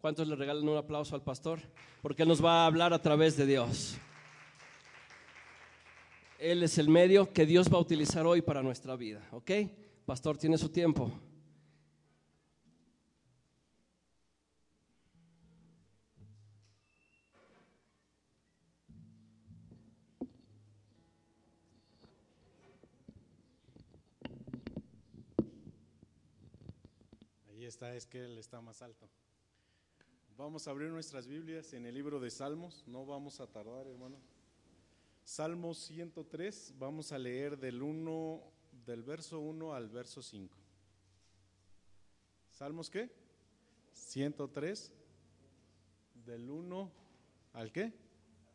[0.00, 1.60] ¿Cuántos le regalan un aplauso al pastor?
[2.02, 3.96] Porque Él nos va a hablar a través de Dios.
[6.38, 9.26] Él es el medio que Dios va a utilizar hoy para nuestra vida.
[9.32, 9.50] ¿Ok?
[10.04, 11.10] Pastor, tiene su tiempo.
[27.94, 29.08] Es que Él está más alto.
[30.36, 34.18] Vamos a abrir nuestras Biblias en el libro de Salmos, no vamos a tardar, hermano.
[35.24, 38.42] Salmo 103, vamos a leer del 1,
[38.84, 40.56] del verso 1 al verso 5.
[42.50, 43.10] ¿Salmos qué?
[43.92, 44.92] 103,
[46.24, 46.92] del 1
[47.54, 47.92] al qué?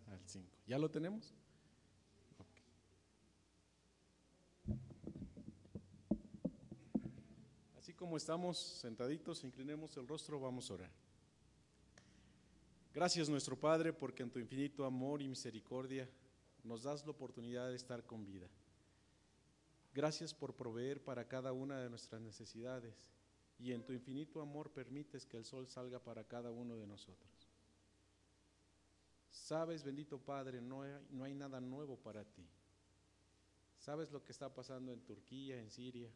[0.07, 0.47] Al 5.
[0.67, 1.33] ¿Ya lo tenemos?
[8.01, 10.91] Como estamos sentaditos, inclinemos el rostro, vamos a orar.
[12.95, 16.09] Gracias nuestro Padre porque en tu infinito amor y misericordia
[16.63, 18.47] nos das la oportunidad de estar con vida.
[19.93, 23.11] Gracias por proveer para cada una de nuestras necesidades
[23.59, 27.47] y en tu infinito amor permites que el sol salga para cada uno de nosotros.
[29.29, 32.47] Sabes, bendito Padre, no hay, no hay nada nuevo para ti.
[33.77, 36.09] Sabes lo que está pasando en Turquía, en Siria,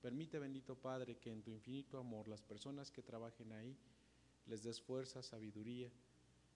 [0.00, 3.76] Permite, bendito Padre, que en tu infinito amor las personas que trabajen ahí
[4.46, 5.90] les des fuerza, sabiduría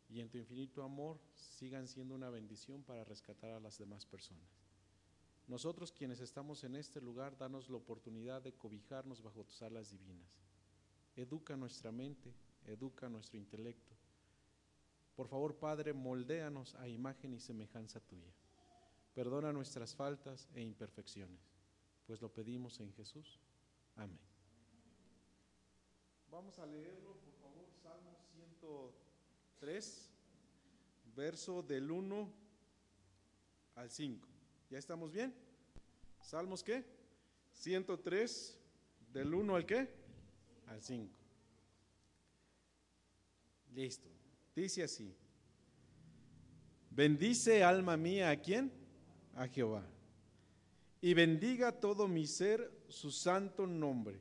[0.09, 4.49] y en tu infinito amor sigan siendo una bendición para rescatar a las demás personas.
[5.47, 10.41] Nosotros quienes estamos en este lugar, danos la oportunidad de cobijarnos bajo tus alas divinas.
[11.15, 13.95] Educa nuestra mente, educa nuestro intelecto.
[15.15, 18.33] Por favor, Padre, moldéanos a imagen y semejanza tuya.
[19.13, 21.54] Perdona nuestras faltas e imperfecciones
[22.07, 23.39] pues lo pedimos en Jesús.
[23.97, 24.19] Amén.
[26.31, 30.11] Vamos a leerlo, por favor, Salmo 103,
[31.15, 32.33] verso del 1
[33.77, 34.29] al 5.
[34.71, 35.35] ¿Ya estamos bien?
[36.21, 36.85] ¿Salmos qué?
[37.53, 38.59] 103,
[39.13, 39.89] del 1 al qué?
[40.67, 41.19] Al 5.
[43.75, 44.09] Listo.
[44.55, 45.15] Dice así.
[46.91, 48.73] Bendice alma mía a quién?
[49.35, 49.94] A Jehová
[51.05, 54.19] y bendiga todo mi ser su santo nombre.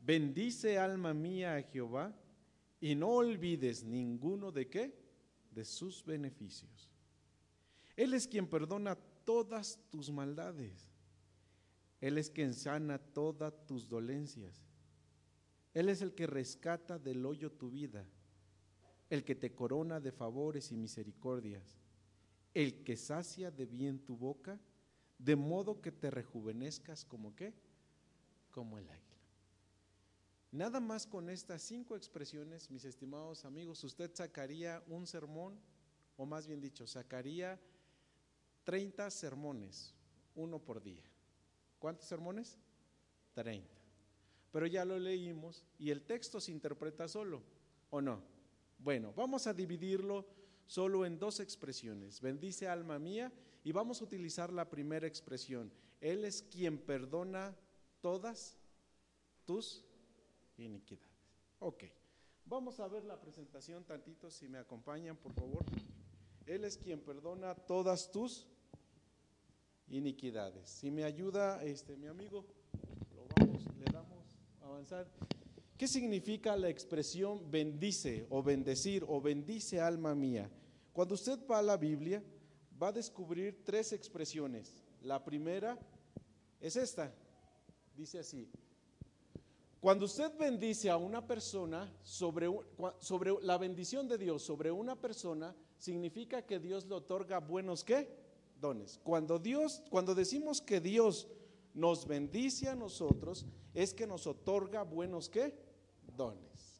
[0.00, 2.14] Bendice alma mía a Jehová
[2.80, 4.96] y no olvides ninguno de qué?
[5.50, 6.88] De sus beneficios.
[7.96, 8.94] Él es quien perdona
[9.24, 10.88] todas tus maldades.
[12.00, 14.62] Él es quien sana todas tus dolencias.
[15.74, 18.06] Él es el que rescata del hoyo tu vida,
[19.10, 21.76] el que te corona de favores y misericordias,
[22.54, 24.60] el que sacia de bien tu boca
[25.18, 27.54] de modo que te rejuvenezcas como qué?
[28.50, 29.06] Como el águila.
[30.52, 35.58] Nada más con estas cinco expresiones, mis estimados amigos, usted sacaría un sermón,
[36.16, 37.60] o más bien dicho, sacaría
[38.64, 39.94] 30 sermones,
[40.34, 41.04] uno por día.
[41.78, 42.58] ¿Cuántos sermones?
[43.34, 43.68] 30.
[44.50, 47.42] Pero ya lo leímos y el texto se interpreta solo,
[47.90, 48.22] ¿o no?
[48.78, 50.26] Bueno, vamos a dividirlo
[50.66, 52.20] solo en dos expresiones.
[52.20, 53.32] Bendice alma mía
[53.66, 55.72] y vamos a utilizar la primera expresión.
[56.00, 57.52] Él es quien perdona
[58.00, 58.56] todas
[59.44, 59.84] tus
[60.56, 61.10] iniquidades.
[61.58, 61.82] Ok,
[62.44, 65.64] vamos a ver la presentación tantito, si me acompañan, por favor.
[66.46, 68.46] Él es quien perdona todas tus
[69.88, 70.70] iniquidades.
[70.70, 72.46] Si me ayuda este mi amigo,
[73.16, 75.10] lo vamos, le damos a avanzar.
[75.76, 80.48] ¿Qué significa la expresión bendice o bendecir o bendice alma mía?
[80.92, 82.22] Cuando usted va a la Biblia,
[82.80, 84.74] va a descubrir tres expresiones.
[85.02, 85.78] La primera
[86.60, 87.12] es esta.
[87.96, 88.48] Dice así.
[89.80, 92.48] Cuando usted bendice a una persona, sobre,
[93.42, 98.08] la bendición de Dios sobre una persona, significa que Dios le otorga buenos qué?
[98.60, 98.98] Dones.
[99.04, 101.28] Cuando Dios, cuando decimos que Dios
[101.74, 105.54] nos bendice a nosotros, es que nos otorga buenos qué?
[106.16, 106.75] Dones.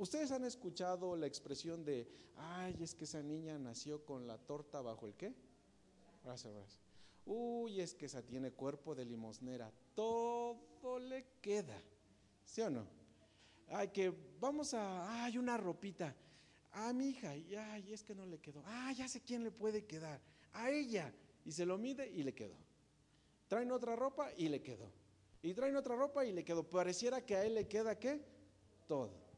[0.00, 4.80] Ustedes han escuchado la expresión de, ay, es que esa niña nació con la torta
[4.80, 5.34] bajo el qué?
[6.24, 6.78] Brazo, brazo.
[7.26, 9.70] Uy, es que esa tiene cuerpo de limosnera.
[9.94, 11.78] Todo le queda.
[12.46, 12.86] ¿Sí o no?
[13.68, 14.10] Ay, que
[14.40, 16.16] vamos a, ay, una ropita.
[16.72, 18.62] A mi hija, y ay, es que no le quedó.
[18.64, 20.18] Ah, ya sé quién le puede quedar.
[20.54, 21.12] A ella.
[21.44, 22.56] Y se lo mide y le quedó.
[23.48, 24.90] Traen otra ropa y le quedó.
[25.42, 26.62] Y traen otra ropa y le quedó.
[26.62, 28.24] Pareciera que a él le queda qué?
[28.88, 29.28] Todo.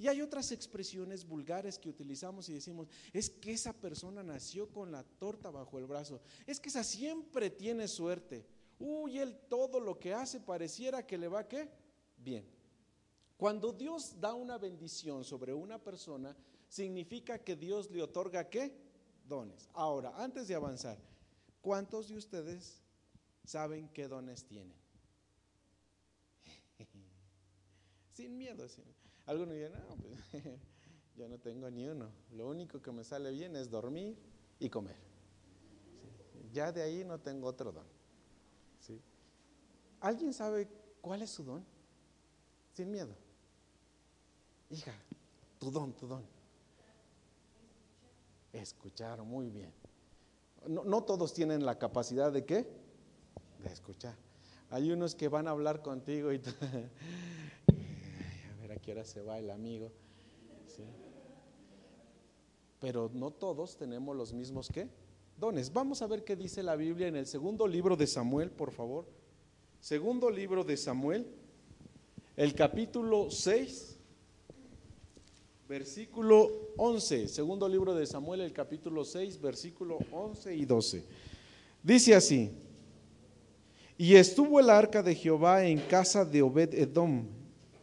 [0.00, 4.90] Y hay otras expresiones vulgares que utilizamos y decimos, es que esa persona nació con
[4.90, 8.46] la torta bajo el brazo, es que esa siempre tiene suerte.
[8.78, 11.68] Uy, él todo lo que hace pareciera que le va qué?
[12.16, 12.46] Bien.
[13.36, 16.34] Cuando Dios da una bendición sobre una persona,
[16.66, 18.74] significa que Dios le otorga qué?
[19.28, 19.68] Dones.
[19.74, 20.96] Ahora, antes de avanzar,
[21.60, 22.80] ¿cuántos de ustedes
[23.44, 24.80] saben qué dones tienen?
[28.14, 28.66] sin miedo.
[29.30, 30.42] Algunos dicen, no, pues,
[31.16, 32.10] yo no tengo ni uno.
[32.32, 34.18] Lo único que me sale bien es dormir
[34.58, 34.96] y comer.
[36.52, 37.86] Ya de ahí no tengo otro don.
[40.00, 40.66] ¿Alguien sabe
[41.00, 41.64] cuál es su don?
[42.72, 43.14] Sin miedo.
[44.68, 44.94] Hija,
[45.60, 46.24] tu don, tu don.
[48.52, 49.72] Escuchar, muy bien.
[50.66, 52.66] No, no todos tienen la capacidad de qué?
[53.62, 54.16] De escuchar.
[54.70, 56.40] Hay unos que van a hablar contigo y
[59.04, 59.90] se va el amigo.
[62.80, 64.88] Pero no todos tenemos los mismos qué?
[65.38, 65.72] Dones.
[65.72, 69.06] Vamos a ver qué dice la Biblia en el segundo libro de Samuel, por favor.
[69.80, 71.26] Segundo libro de Samuel,
[72.36, 73.96] el capítulo 6,
[75.68, 77.28] versículo 11.
[77.28, 81.04] Segundo libro de Samuel, el capítulo 6, versículo 11 y 12.
[81.82, 82.50] Dice así,
[83.96, 87.26] y estuvo el arca de Jehová en casa de Obed Edom,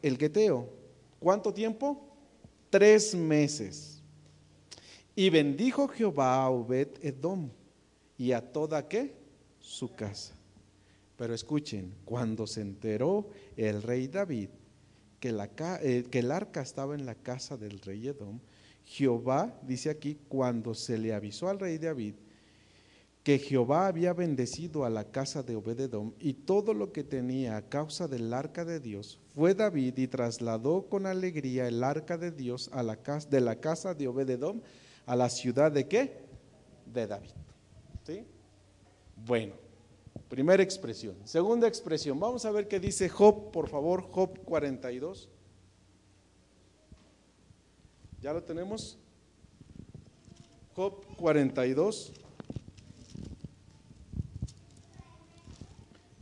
[0.01, 0.76] el Geteo.
[1.19, 2.15] ¿Cuánto tiempo?
[2.69, 4.01] Tres meses.
[5.15, 7.49] Y bendijo Jehová a Obed Edom
[8.17, 9.15] y a toda qué?
[9.59, 10.35] Su casa.
[11.15, 14.49] Pero escuchen, cuando se enteró el rey David
[15.19, 15.35] que,
[15.81, 18.39] eh, que el arca estaba en la casa del rey Edom,
[18.85, 22.13] Jehová, dice aquí, cuando se le avisó al rey David
[23.27, 27.61] que Jehová había bendecido a la casa de Obededom y todo lo que tenía a
[27.67, 32.71] causa del arca de Dios, fue David y trasladó con alegría el arca de Dios
[32.73, 34.61] la casa, de la casa de Obededom
[35.05, 36.21] a la ciudad de qué?
[36.85, 37.31] De David.
[38.05, 38.23] ¿Sí?
[39.25, 39.55] Bueno,
[40.29, 41.17] Primera expresión.
[41.25, 42.17] Segunda expresión.
[42.21, 45.27] Vamos a ver qué dice Job, por favor, Job 42.
[48.21, 48.97] ¿Ya lo tenemos?
[50.73, 52.13] Job 42.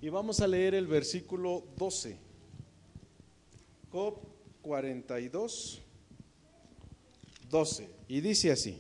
[0.06, 2.16] Y vamos a leer el versículo 12.
[3.92, 4.20] Job
[4.62, 5.82] 42,
[7.50, 7.90] 12.
[8.08, 8.80] Y dice así.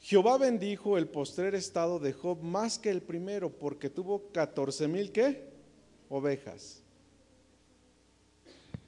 [0.00, 5.12] Jehová bendijo el postrer estado de Job más que el primero, porque tuvo 14 mil
[5.12, 5.50] qué?
[6.08, 6.80] Ovejas.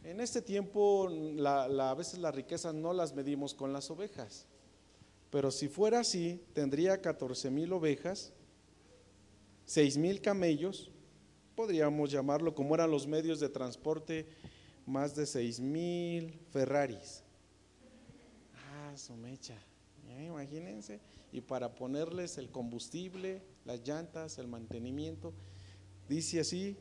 [0.04, 1.06] En este tiempo
[1.44, 4.46] a veces las riquezas no las medimos con las ovejas,
[5.28, 8.32] pero si fuera así, tendría 14 mil ovejas,
[9.68, 10.90] 6 mil camellos,
[11.54, 14.26] podríamos llamarlo como eran los medios de transporte,
[14.86, 17.22] más de 6 mil Ferraris.
[18.72, 19.58] Ah, su mecha.
[20.26, 21.00] Imagínense,
[21.32, 25.34] y para ponerles el combustible, las llantas, el mantenimiento,
[26.08, 26.76] dice así,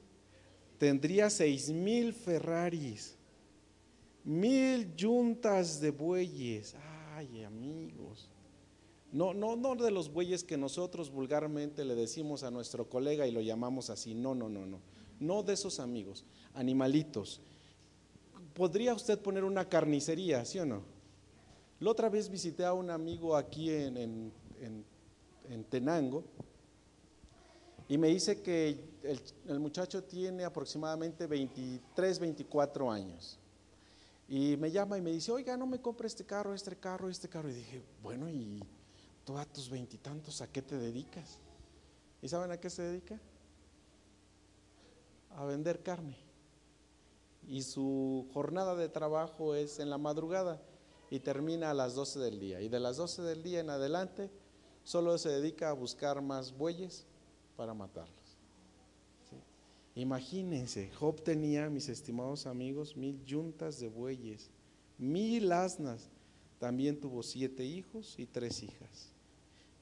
[0.77, 3.17] tendría seis mil Ferraris,
[4.23, 6.75] mil yuntas de bueyes,
[7.15, 8.29] ay amigos,
[9.11, 13.31] no, no, no de los bueyes que nosotros vulgarmente le decimos a nuestro colega y
[13.31, 14.81] lo llamamos así, no, no, no, no,
[15.19, 17.41] no de esos amigos, animalitos.
[18.53, 20.81] ¿Podría usted poner una carnicería, sí o no?
[21.79, 24.33] La otra vez visité a un amigo aquí en,
[25.69, 26.25] Tenango
[27.87, 28.83] y me dice que
[29.47, 33.39] el, muchacho tiene aproximadamente 23, 24 años.
[34.27, 37.29] Y me llama y me dice, oiga, no me compre este carro, este carro, este
[37.29, 37.49] carro.
[37.49, 38.59] Y dije, bueno, ¿y
[39.27, 41.37] tú a tus veintitantos a qué te dedicas?
[42.21, 43.19] ¿Y saben a qué se dedica?
[45.35, 46.15] A vender carne.
[47.45, 50.61] Y su jornada de trabajo es en la madrugada
[51.09, 52.61] y termina a las 12 del día.
[52.61, 54.31] Y de las 12 del día en adelante
[54.85, 57.05] solo se dedica a buscar más bueyes
[57.57, 58.15] para matarlos.
[59.93, 64.49] Imagínense, Job tenía, mis estimados amigos, mil yuntas de bueyes,
[64.97, 66.09] mil asnas.
[66.59, 69.16] También tuvo siete hijos y tres hijas.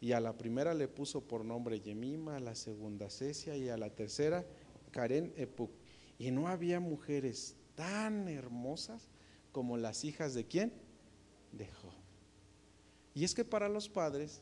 [0.02, 3.78] Y a la primera le puso por nombre Yemima, a la segunda Cecia y a
[3.78, 4.46] la tercera
[4.92, 5.72] Karen Epuk.
[6.18, 9.08] Y no había mujeres tan hermosas
[9.52, 10.74] como las hijas de quién?
[11.52, 11.94] dejó.
[13.14, 14.42] Y es que para los padres,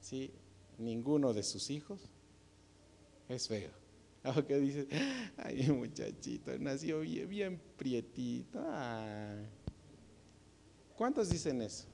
[0.00, 0.32] ¿sí?
[0.78, 2.00] ninguno de sus hijos
[3.28, 3.70] es feo.
[4.22, 4.88] Aunque dice,
[5.36, 8.64] ay muchachito, nació bien, bien prietito.
[10.96, 11.86] ¿Cuántos dicen eso?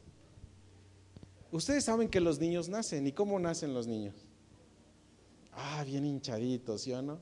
[1.52, 3.06] Ustedes saben que los niños nacen.
[3.06, 4.16] ¿Y cómo nacen los niños?
[5.52, 7.20] Ah, bien hinchaditos, ¿sí o no?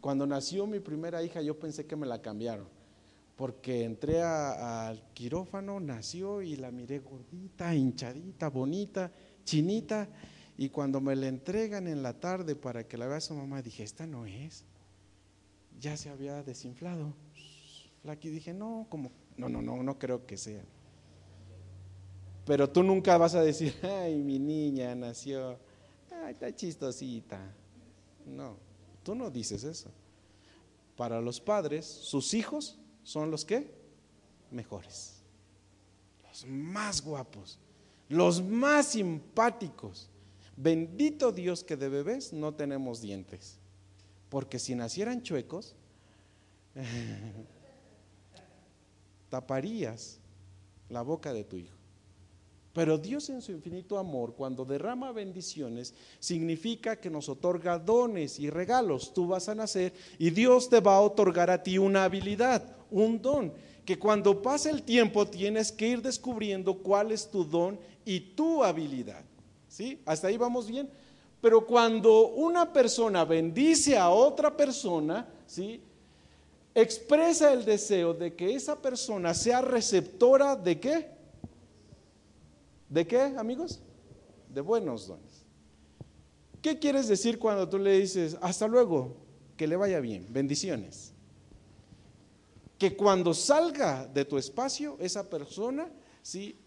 [0.00, 2.66] Cuando nació mi primera hija yo pensé que me la cambiaron
[3.36, 9.12] porque entré al quirófano, nació y la miré gordita, hinchadita, bonita,
[9.44, 10.08] chinita,
[10.56, 13.82] y cuando me la entregan en la tarde para que la vea su mamá, dije,
[13.82, 14.64] esta no es.
[15.78, 17.12] ya se había desinflado.
[18.00, 20.64] Flaqui dije, no, como, no, no, no, no creo que sea.
[22.46, 25.58] Pero tú nunca vas a decir, ay, mi niña nació,
[26.10, 27.38] ay, está chistosita.
[28.24, 28.56] No,
[29.02, 29.90] tú no dices eso.
[30.96, 33.74] Para los padres, sus hijos son los que
[34.50, 35.16] mejores,
[36.26, 37.58] los más guapos,
[38.08, 40.08] los más simpáticos.
[40.56, 43.58] Bendito Dios que de bebés no tenemos dientes,
[44.30, 45.74] porque si nacieran chuecos,
[49.28, 50.18] taparías
[50.88, 51.75] la boca de tu hijo.
[52.76, 58.50] Pero Dios en su infinito amor, cuando derrama bendiciones, significa que nos otorga dones y
[58.50, 59.14] regalos.
[59.14, 63.22] Tú vas a nacer y Dios te va a otorgar a ti una habilidad, un
[63.22, 63.50] don,
[63.86, 68.62] que cuando pasa el tiempo tienes que ir descubriendo cuál es tu don y tu
[68.62, 69.24] habilidad.
[69.70, 69.98] ¿Sí?
[70.04, 70.90] Hasta ahí vamos bien.
[71.40, 75.80] Pero cuando una persona bendice a otra persona, ¿sí?
[76.74, 81.15] expresa el deseo de que esa persona sea receptora de qué?
[82.88, 83.80] ¿De qué, amigos?
[84.48, 85.44] De buenos dones.
[86.62, 89.16] ¿Qué quieres decir cuando tú le dices, hasta luego,
[89.56, 91.12] que le vaya bien, bendiciones?
[92.78, 95.88] Que cuando salga de tu espacio, esa persona,
[96.22, 96.58] ¿sí?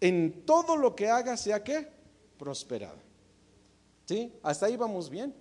[0.00, 1.88] En todo lo que haga sea qué?
[2.38, 2.98] Prosperada.
[4.06, 4.32] ¿Sí?
[4.42, 5.34] Hasta ahí vamos bien.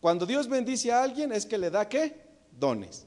[0.00, 2.20] Cuando Dios bendice a alguien es que le da qué?
[2.58, 3.06] Dones.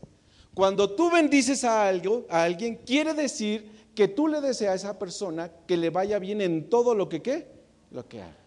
[0.54, 5.00] Cuando tú bendices a, algo, a alguien, quiere decir que tú le deseas a esa
[5.00, 7.48] persona que le vaya bien en todo lo que qué,
[7.92, 8.38] lo que haga.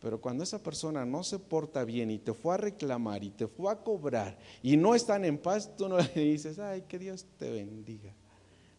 [0.00, 3.48] Pero cuando esa persona no se porta bien y te fue a reclamar y te
[3.48, 7.26] fue a cobrar y no están en paz, tú no le dices, ay, que Dios
[7.36, 8.14] te bendiga.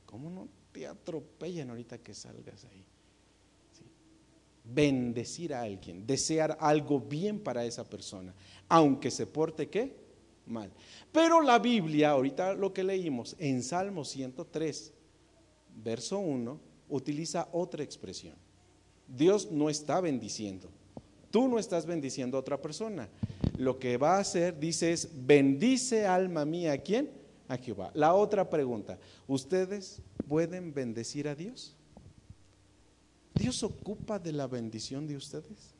[0.05, 2.85] ¿Cómo no te atropellan ahorita que salgas ahí?
[4.63, 8.33] Bendecir a alguien, desear algo bien para esa persona,
[8.67, 9.95] aunque se porte qué?
[10.45, 10.71] Mal.
[11.11, 14.93] Pero la Biblia, ahorita lo que leímos en Salmo 103,
[15.83, 16.59] verso 1,
[16.89, 18.35] utiliza otra expresión.
[19.07, 20.69] Dios no está bendiciendo.
[21.31, 23.09] Tú no estás bendiciendo a otra persona.
[23.57, 26.73] Lo que va a hacer, dice, es, bendice alma mía.
[26.73, 27.09] ¿A quién?
[27.47, 27.91] A Jehová.
[27.93, 31.75] La otra pregunta, ¿ustedes pueden bendecir a Dios?
[33.33, 35.73] ¿Dios ocupa de la bendición de ustedes?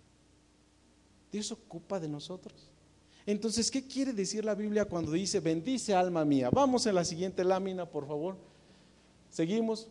[1.31, 2.71] ¿Dios ocupa de nosotros?
[3.25, 6.49] Entonces, ¿qué quiere decir la Biblia cuando dice, bendice alma mía?
[6.49, 8.37] Vamos en la siguiente lámina, por favor.
[9.29, 9.87] Seguimos.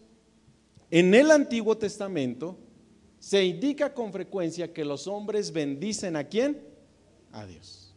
[0.90, 2.57] En el Antiguo Testamento
[3.18, 6.62] se indica con frecuencia que los hombres bendicen a quién?
[7.33, 7.88] A Dios.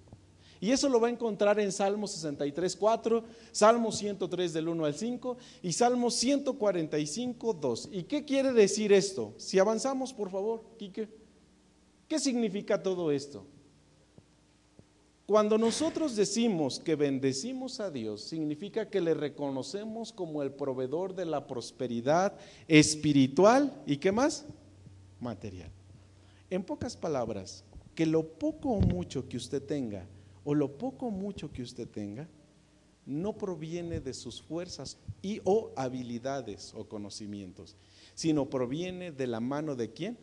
[0.59, 4.93] Y eso lo va a encontrar en Salmo 63, 4, Salmo 103 del 1 al
[4.93, 7.89] 5 y Salmo 145, 2.
[7.91, 9.33] ¿Y qué quiere decir esto?
[9.37, 11.09] Si avanzamos, por favor, Quique.
[12.07, 13.47] ¿Qué significa todo esto?
[15.31, 21.23] Cuando nosotros decimos que bendecimos a Dios, significa que le reconocemos como el proveedor de
[21.23, 24.45] la prosperidad espiritual y qué más?
[25.21, 25.71] Material.
[26.49, 27.63] En pocas palabras,
[27.95, 30.05] que lo poco o mucho que usted tenga,
[30.43, 32.27] o lo poco o mucho que usted tenga,
[33.05, 37.77] no proviene de sus fuerzas y o habilidades o conocimientos,
[38.15, 40.17] sino proviene de la mano de quién?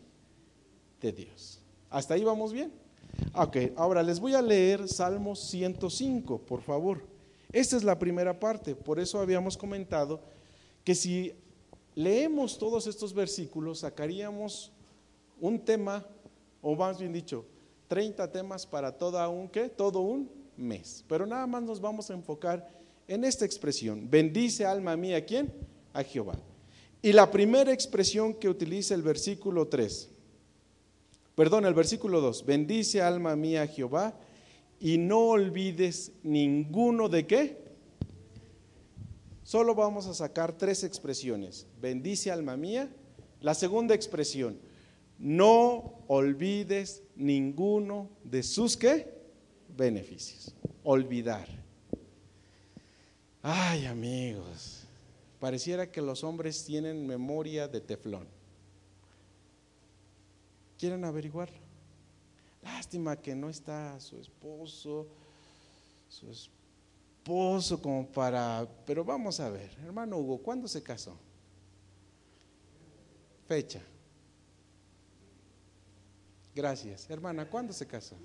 [1.01, 1.63] De Dios.
[1.89, 2.71] ¿Hasta ahí vamos bien?
[3.35, 7.03] Ok, ahora les voy a leer Salmo 105, por favor.
[7.53, 10.21] Esta es la primera parte, por eso habíamos comentado
[10.85, 11.33] que si
[11.95, 14.73] leemos todos estos versículos, sacaríamos
[15.41, 16.05] un tema,
[16.63, 17.45] o más bien dicho,
[17.89, 19.69] 30 temas para toda un, ¿qué?
[19.69, 21.05] Todo un mes.
[21.09, 22.69] Pero nada más nos vamos a enfocar
[23.07, 24.09] en esta expresión.
[24.11, 25.53] Bendice alma mía, ¿quién?
[25.93, 26.35] A Jehová.
[27.01, 30.11] Y la primera expresión que utiliza el versículo 3
[31.39, 32.47] Perdón, el versículo 2.
[32.47, 34.19] Bendice alma mía Jehová
[34.81, 37.59] y no olvides ninguno de qué.
[39.45, 41.69] Solo vamos a sacar tres expresiones.
[41.81, 42.93] Bendice alma mía.
[43.41, 44.59] La segunda expresión.
[45.17, 49.09] No olvides ninguno de sus qué?
[49.77, 50.57] Beneficios.
[50.83, 51.47] Olvidar.
[53.43, 54.89] Ay amigos,
[55.39, 58.38] pareciera que los hombres tienen memoria de teflón.
[60.79, 61.59] ¿Quieren averiguarlo?
[62.63, 65.09] Lástima que no está su esposo,
[66.09, 68.67] su esposo como para...
[68.87, 71.19] Pero vamos a ver, hermano Hugo, ¿cuándo se casó?
[73.47, 73.83] Fecha.
[76.55, 77.09] Gracias.
[77.09, 78.17] Hermana, ¿cuándo se casó?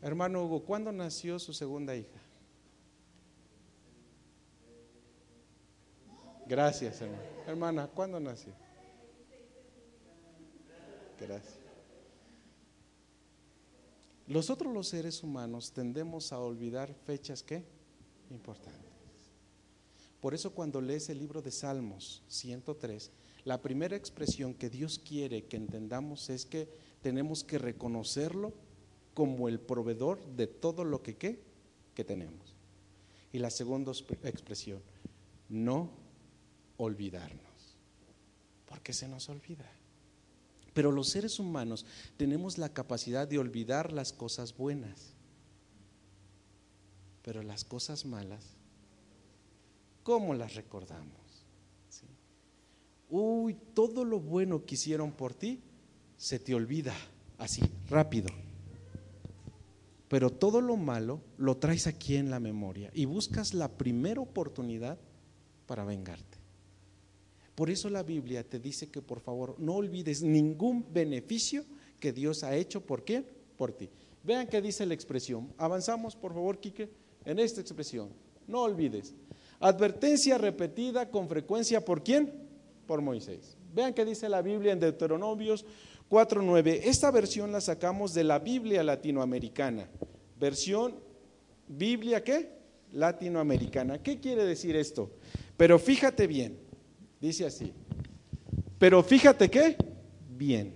[0.00, 2.20] Hermano Hugo, ¿cuándo nació su segunda hija?
[6.48, 7.22] Gracias, hermano.
[7.46, 8.52] Hermana, ¿cuándo nació?
[11.20, 11.58] Gracias.
[14.26, 17.64] Nosotros los seres humanos tendemos a olvidar fechas que
[18.30, 18.82] importantes.
[20.20, 23.10] Por eso cuando lees el libro de Salmos 103,
[23.44, 26.68] la primera expresión que Dios quiere que entendamos es que
[27.02, 28.52] tenemos que reconocerlo
[29.14, 31.42] como el proveedor de todo lo que, ¿qué?
[31.94, 32.54] que tenemos.
[33.32, 33.92] Y la segunda
[34.24, 34.82] expresión,
[35.48, 36.07] no
[36.78, 37.76] olvidarnos,
[38.66, 39.70] porque se nos olvida.
[40.72, 41.84] Pero los seres humanos
[42.16, 45.12] tenemos la capacidad de olvidar las cosas buenas,
[47.22, 48.56] pero las cosas malas,
[50.02, 51.28] ¿cómo las recordamos?
[53.10, 55.60] Uy, todo lo bueno que hicieron por ti
[56.16, 56.94] se te olvida
[57.38, 58.28] así, rápido.
[60.08, 64.98] Pero todo lo malo lo traes aquí en la memoria y buscas la primera oportunidad
[65.66, 66.27] para vengarte.
[67.58, 71.64] Por eso la Biblia te dice que por favor no olvides ningún beneficio
[71.98, 73.24] que Dios ha hecho por qué?
[73.56, 73.90] Por ti.
[74.22, 75.52] Vean qué dice la expresión.
[75.58, 76.88] Avanzamos, por favor, Quique,
[77.24, 78.10] en esta expresión.
[78.46, 79.12] No olvides.
[79.58, 82.32] Advertencia repetida con frecuencia por quién?
[82.86, 83.56] Por Moisés.
[83.74, 85.66] Vean qué dice la Biblia en Deuteronomios
[86.08, 86.82] 4.9.
[86.84, 89.88] Esta versión la sacamos de la Biblia latinoamericana.
[90.38, 90.94] Versión
[91.66, 92.52] Biblia qué?
[92.92, 94.00] Latinoamericana.
[94.00, 95.10] ¿Qué quiere decir esto?
[95.56, 96.67] Pero fíjate bien,
[97.20, 97.72] dice así.
[98.78, 99.76] Pero fíjate qué?
[100.36, 100.74] Bien.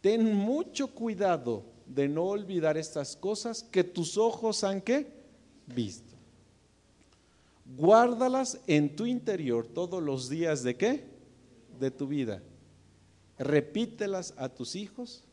[0.00, 5.06] Ten mucho cuidado de no olvidar estas cosas que tus ojos han qué?
[5.66, 6.14] Visto.
[7.76, 11.04] Guárdalas en tu interior todos los días de qué?
[11.78, 12.42] De tu vida
[13.38, 15.24] repítelas a tus hijos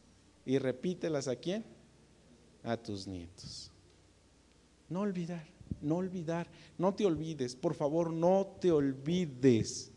[0.46, 1.64] y repítelas a quién?
[2.64, 3.72] A tus nietos.
[4.90, 5.46] No olvidar,
[5.82, 9.92] no olvidar, no te olvides, por favor, no te olvides.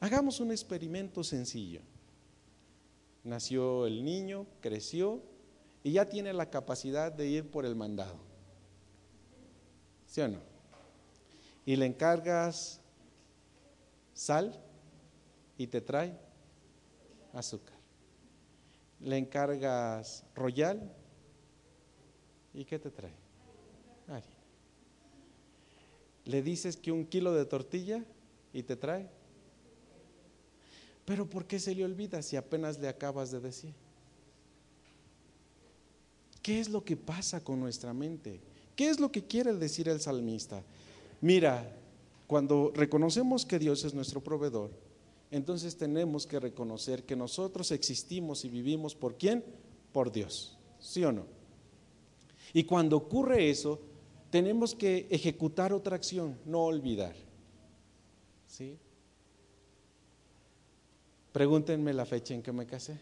[0.00, 1.80] Hagamos un experimento sencillo.
[3.24, 5.22] Nació el niño, creció
[5.82, 8.18] y ya tiene la capacidad de ir por el mandado.
[10.06, 10.40] ¿Sí o no?
[11.64, 12.80] Y le encargas
[14.14, 14.58] sal
[15.58, 16.18] y te trae
[17.32, 17.76] azúcar.
[19.00, 20.92] Le encargas royal
[22.54, 23.12] y ¿qué te trae?
[24.08, 24.32] Harina.
[26.24, 28.04] Le dices que un kilo de tortilla
[28.52, 29.08] y te trae.
[31.06, 33.72] Pero ¿por qué se le olvida si apenas le acabas de decir?
[36.42, 38.40] ¿Qué es lo que pasa con nuestra mente?
[38.74, 40.62] ¿Qué es lo que quiere decir el salmista?
[41.20, 41.74] Mira,
[42.26, 44.70] cuando reconocemos que Dios es nuestro proveedor,
[45.30, 49.44] entonces tenemos que reconocer que nosotros existimos y vivimos por quién?
[49.92, 50.58] Por Dios.
[50.78, 51.26] ¿Sí o no?
[52.52, 53.80] Y cuando ocurre eso,
[54.30, 57.14] tenemos que ejecutar otra acción, no olvidar.
[58.46, 58.76] ¿Sí?
[61.36, 62.98] Pregúntenme la fecha en que me casé.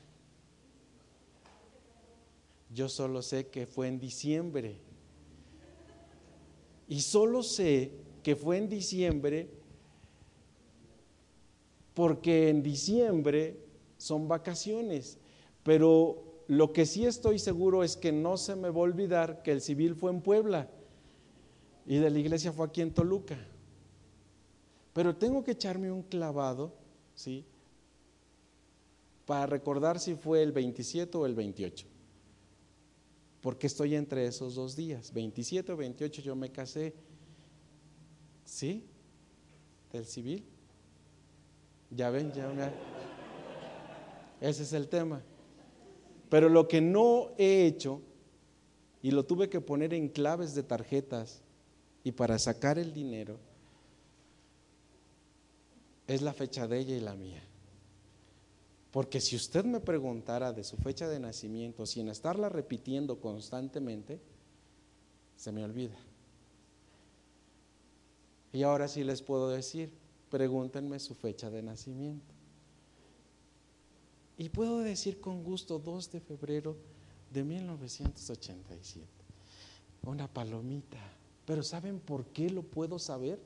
[2.68, 4.76] Yo solo sé que fue en diciembre.
[6.88, 7.92] Y solo sé
[8.24, 9.48] que fue en diciembre
[11.94, 13.56] porque en diciembre
[13.98, 15.16] son vacaciones,
[15.62, 19.52] pero lo que sí estoy seguro es que no se me va a olvidar que
[19.52, 20.68] el civil fue en Puebla
[21.86, 23.38] y de la iglesia fue aquí en Toluca.
[24.92, 26.72] Pero tengo que echarme un clavado,
[27.14, 27.46] ¿sí?
[29.26, 31.86] Para recordar si fue el 27 o el 28.
[33.40, 35.12] Porque estoy entre esos dos días.
[35.12, 36.94] 27 o 28 yo me casé,
[38.44, 38.84] ¿sí?
[39.92, 40.44] Del civil.
[41.90, 42.72] Ya ven, ya
[44.40, 45.22] Ese es el tema.
[46.28, 48.02] Pero lo que no he hecho,
[49.02, 51.42] y lo tuve que poner en claves de tarjetas
[52.02, 53.38] y para sacar el dinero,
[56.06, 57.42] es la fecha de ella y la mía.
[58.94, 64.20] Porque si usted me preguntara de su fecha de nacimiento sin estarla repitiendo constantemente,
[65.36, 65.98] se me olvida.
[68.52, 69.90] Y ahora sí les puedo decir,
[70.30, 72.32] pregúntenme su fecha de nacimiento.
[74.38, 76.76] Y puedo decir con gusto 2 de febrero
[77.32, 79.08] de 1987.
[80.04, 81.00] Una palomita.
[81.44, 83.40] Pero ¿saben por qué lo puedo saber?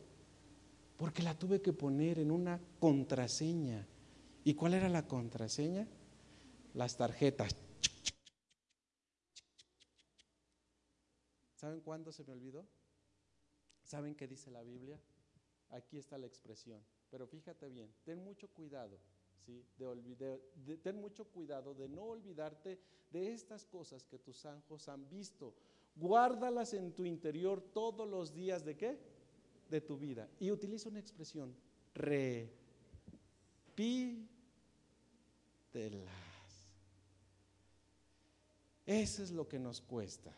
[0.99, 3.87] Porque la tuve que poner en una contraseña.
[4.49, 5.87] ¿Y cuál era la contraseña?
[6.73, 7.55] Las tarjetas.
[11.55, 12.67] ¿Saben cuándo se me olvidó?
[13.85, 14.99] ¿Saben qué dice la Biblia?
[15.69, 16.83] Aquí está la expresión.
[17.11, 18.99] Pero fíjate bien, ten mucho cuidado,
[19.45, 19.67] ¿sí?
[19.77, 22.81] De, ten mucho cuidado de no olvidarte
[23.11, 25.55] de estas cosas que tus ángeles han visto.
[25.95, 28.99] Guárdalas en tu interior todos los días de qué?
[29.69, 30.27] De tu vida.
[30.41, 31.55] Y utiliza una expresión,
[38.87, 40.31] Eso es lo que nos cuesta.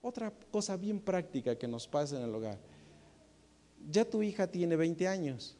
[0.00, 2.58] Otra cosa bien práctica que nos pasa en el hogar.
[3.90, 5.56] Ya tu hija tiene 20 años,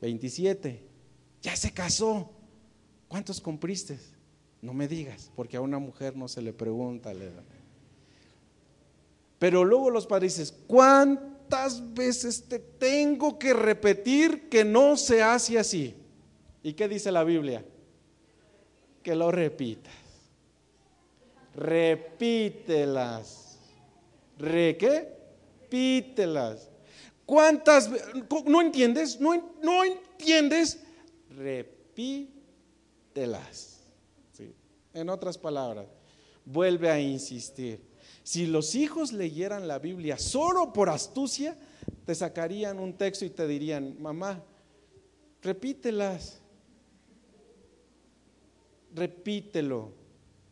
[0.00, 0.82] 27,
[1.40, 2.32] ya se casó.
[3.08, 3.98] ¿Cuántos cumpliste?
[4.62, 7.12] No me digas, porque a una mujer no se le pregunta.
[9.38, 15.58] Pero luego los padres dicen, ¿cuántas veces te tengo que repetir que no se hace
[15.58, 15.99] así?
[16.62, 17.64] ¿Y qué dice la Biblia?
[19.02, 19.94] Que lo repitas.
[21.54, 23.58] Repítelas.
[24.38, 25.20] ¿Re qué?
[25.70, 26.68] Repítelas.
[27.24, 27.88] ¿Cuántas?
[28.46, 29.20] ¿No entiendes?
[29.20, 30.82] ¿No, no entiendes?
[31.36, 32.32] Repítelas.
[34.32, 34.52] Sí.
[34.92, 35.86] En otras palabras,
[36.44, 37.80] vuelve a insistir.
[38.24, 41.56] Si los hijos leyeran la Biblia solo por astucia,
[42.04, 44.42] te sacarían un texto y te dirían, mamá,
[45.40, 46.40] repítelas,
[48.94, 49.92] repítelo.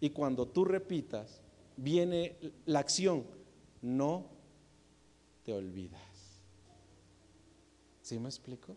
[0.00, 1.40] Y cuando tú repitas,
[1.76, 3.24] viene la acción,
[3.82, 4.26] no
[5.44, 6.00] te olvidas.
[8.02, 8.76] ¿Sí me explico?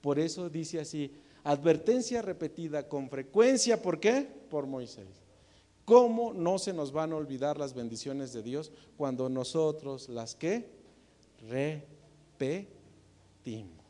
[0.00, 1.12] Por eso dice así,
[1.44, 4.28] advertencia repetida con frecuencia, ¿por qué?
[4.50, 5.22] Por Moisés.
[5.84, 10.68] ¿Cómo no se nos van a olvidar las bendiciones de Dios cuando nosotros las que
[11.48, 13.81] repetimos?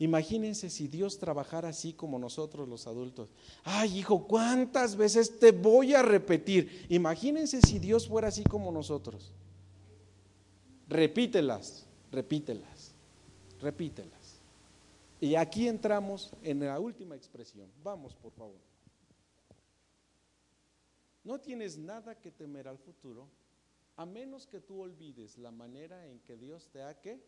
[0.00, 3.28] Imagínense si Dios trabajara así como nosotros los adultos.
[3.64, 6.86] Ay, hijo, ¿cuántas veces te voy a repetir?
[6.88, 9.30] Imagínense si Dios fuera así como nosotros.
[10.88, 12.94] Repítelas, repítelas,
[13.60, 14.40] repítelas.
[15.20, 17.70] Y aquí entramos en la última expresión.
[17.84, 18.56] Vamos, por favor.
[21.24, 23.28] No tienes nada que temer al futuro,
[23.96, 27.22] a menos que tú olvides la manera en que Dios te ha que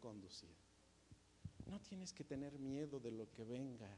[0.00, 0.69] conducido.
[1.70, 3.88] No tienes que tener miedo de lo que venga.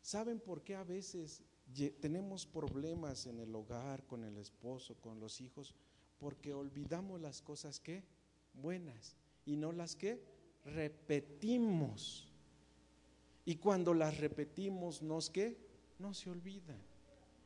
[0.00, 1.44] ¿Saben por qué a veces
[2.00, 5.76] tenemos problemas en el hogar, con el esposo, con los hijos?
[6.18, 8.02] Porque olvidamos las cosas que
[8.52, 9.14] buenas
[9.46, 10.20] y no las que
[10.64, 12.28] repetimos.
[13.44, 15.56] Y cuando las repetimos, nos que
[16.00, 16.82] no se olvidan.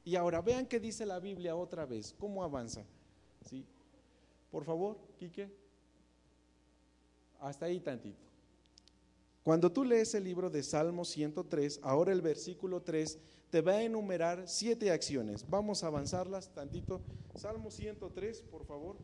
[0.03, 2.87] Y ahora vean qué dice la Biblia otra vez, cómo avanza.
[3.45, 3.67] ¿Sí?
[4.51, 5.55] Por favor, Quique.
[7.39, 8.26] Hasta ahí tantito.
[9.47, 13.17] Cuando tú lees el libro de Salmo 103, ahora el versículo 3
[13.49, 15.49] te va a enumerar siete acciones.
[15.49, 17.01] Vamos a avanzarlas tantito.
[17.37, 18.97] Salmo 103, por favor.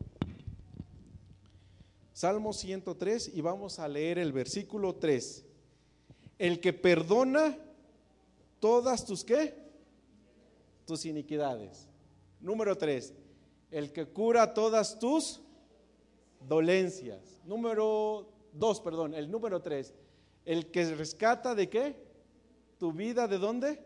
[2.11, 5.45] Salmo 103 y vamos a leer el versículo 3.
[6.37, 7.57] El que perdona
[8.59, 9.63] todas tus qué?
[10.85, 11.87] tus iniquidades.
[12.41, 13.13] Número tres,
[13.71, 15.39] el que cura todas tus
[16.45, 17.39] dolencias.
[17.45, 19.93] Número dos, perdón, el número tres,
[20.45, 21.95] el que rescata de qué?
[22.79, 23.83] Tu vida de dónde?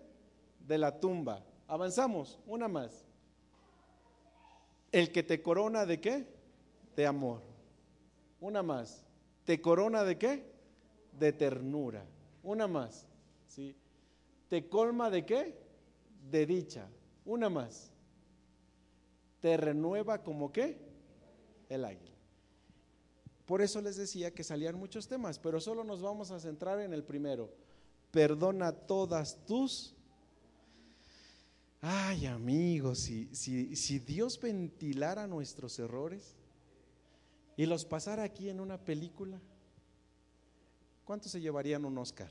[0.60, 1.44] De la tumba.
[1.68, 3.06] Avanzamos, una más.
[4.92, 6.28] El que te corona de qué?
[6.96, 7.42] De amor.
[8.40, 9.06] Una más.
[9.46, 10.52] ¿Te corona de qué?
[11.20, 12.06] De ternura.
[12.44, 13.06] Una más.
[13.48, 13.76] ¿Sí?
[14.50, 15.68] ¿Te colma de qué?
[16.32, 16.88] de dicha.
[17.26, 17.92] Una más.
[19.40, 20.78] Te renueva como qué?
[21.70, 22.17] El águila.
[23.48, 26.94] Por eso les decía que salían muchos temas, pero solo nos vamos a centrar en
[26.94, 27.50] el primero.
[28.12, 29.96] Perdona todas tus...
[31.80, 36.36] Ay amigos, si, si, si Dios ventilara nuestros errores
[37.56, 39.40] y los pasara aquí en una película,
[41.06, 42.30] ¿cuánto se llevarían un Oscar?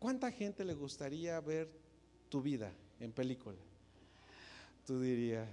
[0.00, 1.70] ¿Cuánta gente le gustaría ver
[2.30, 3.58] tu vida en película?
[4.86, 5.48] Tú dirías,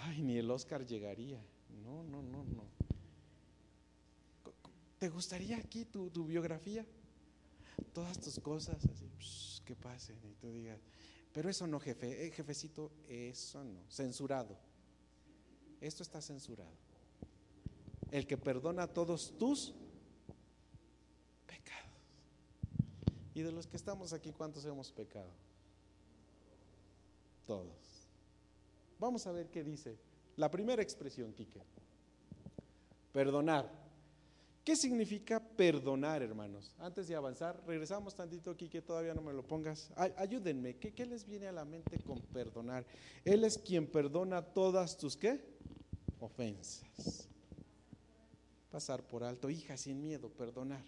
[0.00, 1.40] ay, ni el Oscar llegaría.
[1.82, 2.64] No, no, no, no.
[4.98, 6.86] ¿Te gustaría aquí tu, biografía?
[7.92, 10.80] Todas tus cosas, así, que pasen y tú digas,
[11.32, 14.56] pero eso no, jefe, eh, jefecito, eso no, censurado.
[15.80, 16.76] Esto está censurado.
[18.10, 19.74] El que perdona todos tus
[23.34, 25.30] Y de los que estamos aquí, ¿cuántos hemos pecado?
[27.46, 27.91] Todos.
[29.02, 29.98] Vamos a ver qué dice.
[30.36, 31.60] La primera expresión, Quique.
[33.12, 33.68] Perdonar.
[34.62, 36.72] ¿Qué significa perdonar, hermanos?
[36.78, 39.90] Antes de avanzar, regresamos tantito, Quique, todavía no me lo pongas.
[39.96, 42.86] ayúdenme, ¿qué, ¿qué, les viene a la mente con perdonar?
[43.24, 45.40] Él es quien perdona todas tus, ¿qué?
[46.20, 47.28] Ofensas.
[48.70, 50.84] Pasar por alto, hija, sin miedo, perdonar.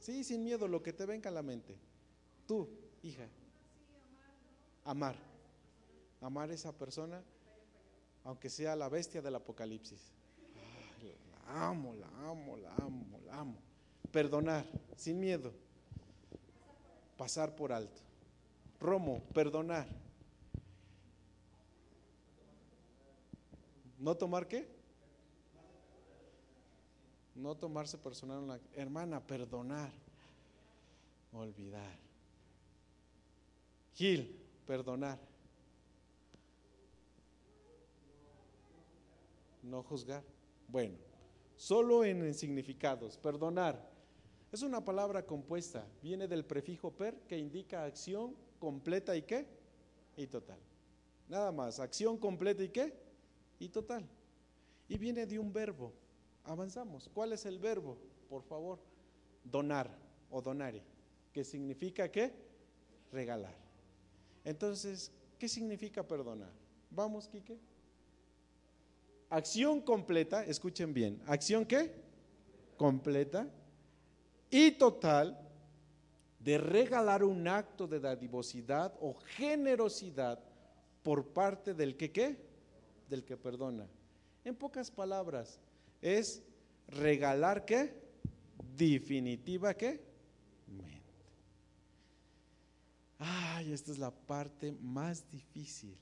[0.00, 1.85] Sí, sin miedo, lo que te venga a la mente.
[2.46, 2.68] Tú,
[3.02, 3.26] hija.
[4.84, 5.16] Amar.
[6.20, 7.22] Amar a esa persona,
[8.24, 10.12] aunque sea la bestia del apocalipsis.
[11.48, 13.56] amo, la amo, la amo, la amo.
[14.10, 14.64] Perdonar,
[14.96, 15.52] sin miedo.
[17.16, 18.00] Pasar por alto.
[18.80, 19.86] Romo, perdonar.
[23.98, 24.68] ¿No tomar qué?
[27.34, 28.46] No tomarse personal.
[28.46, 29.90] la- Hermana, perdonar.
[31.32, 32.05] Olvidar.
[33.96, 35.18] Gil, perdonar.
[39.62, 40.22] No juzgar.
[40.68, 40.98] Bueno,
[41.56, 43.16] solo en significados.
[43.16, 43.90] Perdonar.
[44.52, 45.86] Es una palabra compuesta.
[46.02, 49.46] Viene del prefijo per que indica acción completa y qué?
[50.14, 50.58] Y total.
[51.26, 51.80] Nada más.
[51.80, 52.92] Acción completa y qué?
[53.58, 54.06] Y total.
[54.88, 55.94] Y viene de un verbo.
[56.44, 57.08] Avanzamos.
[57.14, 57.96] ¿Cuál es el verbo?
[58.28, 58.78] Por favor.
[59.42, 59.90] Donar
[60.30, 60.82] o donare.
[61.32, 62.34] Que significa qué?
[63.10, 63.65] Regalar.
[64.46, 66.52] Entonces, ¿qué significa perdonar?
[66.88, 67.58] Vamos, Quique.
[69.28, 71.20] Acción completa, escuchen bien.
[71.26, 71.92] ¿Acción qué?
[72.76, 73.50] Completa
[74.48, 75.36] y total
[76.38, 80.38] de regalar un acto de dadivosidad o generosidad
[81.02, 82.36] por parte del que qué?
[83.10, 83.88] Del que perdona.
[84.44, 85.58] En pocas palabras,
[86.00, 86.40] es
[86.86, 88.00] regalar qué?
[88.76, 90.00] Definitiva qué?
[90.68, 91.02] Mente.
[93.18, 95.96] Ay, esta es la parte más difícil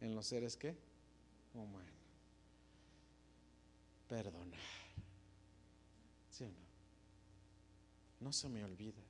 [0.00, 0.74] en los seres qué?
[1.52, 1.90] Humanos.
[4.08, 4.60] Perdonar.
[6.30, 6.54] ¿Sí o no?
[8.20, 9.02] No se me olvida.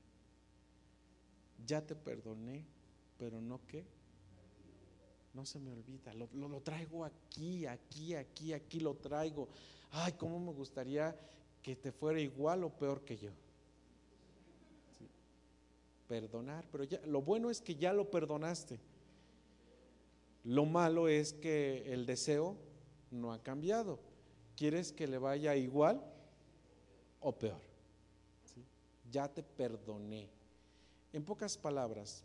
[1.67, 2.65] Ya te perdoné,
[3.19, 3.85] pero no qué.
[5.33, 6.13] No se me olvida.
[6.15, 9.49] Lo, lo- lo traigo aquí, aquí, aquí, aquí lo traigo.
[9.91, 11.17] Ay, cómo me gustaría
[11.63, 13.31] que te fuera igual o peor que yo.
[16.09, 18.79] Perdonar, pero ya, lo bueno es que ya lo perdonaste.
[20.45, 22.57] Lo malo es que el deseo
[23.11, 23.99] no ha cambiado.
[24.57, 26.05] ¿Quieres que le vaya igual
[27.21, 27.61] o peor?
[29.11, 30.29] Ya te perdoné.
[31.13, 32.25] En pocas palabras,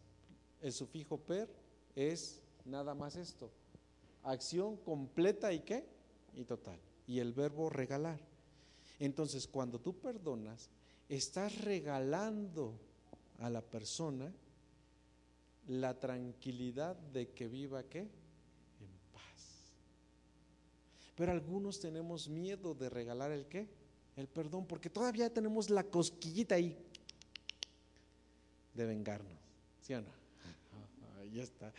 [0.61, 1.49] el sufijo per
[1.95, 3.49] es nada más esto.
[4.23, 5.85] Acción completa y qué?
[6.33, 6.79] Y total.
[7.07, 8.19] Y el verbo regalar.
[8.99, 10.69] Entonces, cuando tú perdonas,
[11.07, 12.77] estás regalando
[13.39, 14.31] a la persona
[15.67, 17.99] la tranquilidad de que viva qué?
[17.99, 18.09] En
[19.13, 19.71] paz.
[21.15, 23.67] Pero algunos tenemos miedo de regalar el qué?
[24.15, 26.75] El perdón, porque todavía tenemos la cosquillita ahí
[28.73, 29.39] de vengarnos.
[29.81, 30.07] ¿Sí o no?
[31.21, 31.71] Ahí está.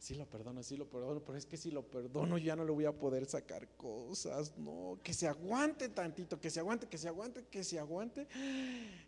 [0.00, 2.72] Sí lo perdono, sí lo perdono, pero es que si lo perdono ya no le
[2.72, 4.56] voy a poder sacar cosas.
[4.56, 8.26] No, que se aguante tantito, que se aguante, que se aguante, que se aguante.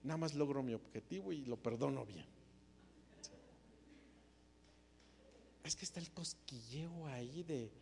[0.02, 2.26] Nada más logro mi objetivo y lo perdono bien.
[5.64, 7.72] Es que está el cosquilleo ahí de,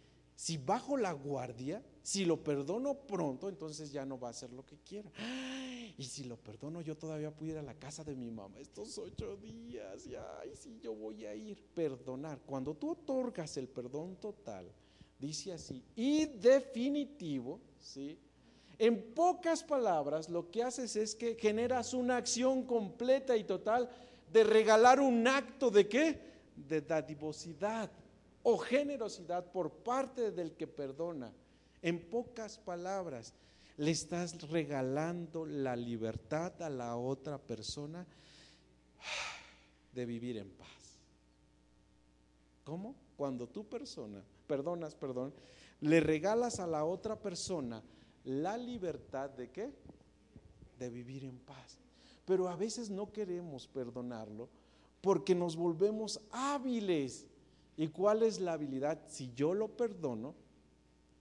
[0.41, 4.65] si bajo la guardia, si lo perdono pronto, entonces ya no va a hacer lo
[4.65, 5.11] que quiera.
[5.99, 8.97] Y si lo perdono, yo todavía puedo ir a la casa de mi mamá estos
[8.97, 10.07] ocho días.
[10.07, 11.63] Y ay, yo voy a ir.
[11.75, 12.39] Perdonar.
[12.47, 14.73] Cuando tú otorgas el perdón total,
[15.19, 18.19] dice así, y definitivo, ¿sí?
[18.79, 23.91] En pocas palabras, lo que haces es que generas una acción completa y total
[24.33, 26.19] de regalar un acto de qué?
[26.57, 27.91] De dadivosidad
[28.43, 31.33] o generosidad por parte del que perdona.
[31.83, 33.35] En pocas palabras,
[33.77, 38.07] le estás regalando la libertad a la otra persona
[39.95, 40.69] de vivir en paz.
[42.65, 42.95] ¿Cómo?
[43.17, 45.33] Cuando tú persona, perdonas, perdón,
[45.81, 47.83] le regalas a la otra persona
[48.25, 49.73] la libertad de qué?
[50.79, 51.79] De vivir en paz.
[52.27, 54.49] Pero a veces no queremos perdonarlo
[55.01, 57.27] porque nos volvemos hábiles.
[57.81, 59.01] ¿Y cuál es la habilidad?
[59.09, 60.35] Si yo lo perdono,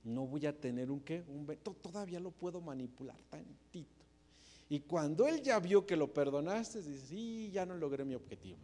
[0.04, 1.48] no voy a tener un qué, un
[1.82, 4.04] todavía lo puedo manipular tantito.
[4.68, 8.58] Y cuando él ya vio que lo perdonaste, dice, sí, ya no logré mi objetivo.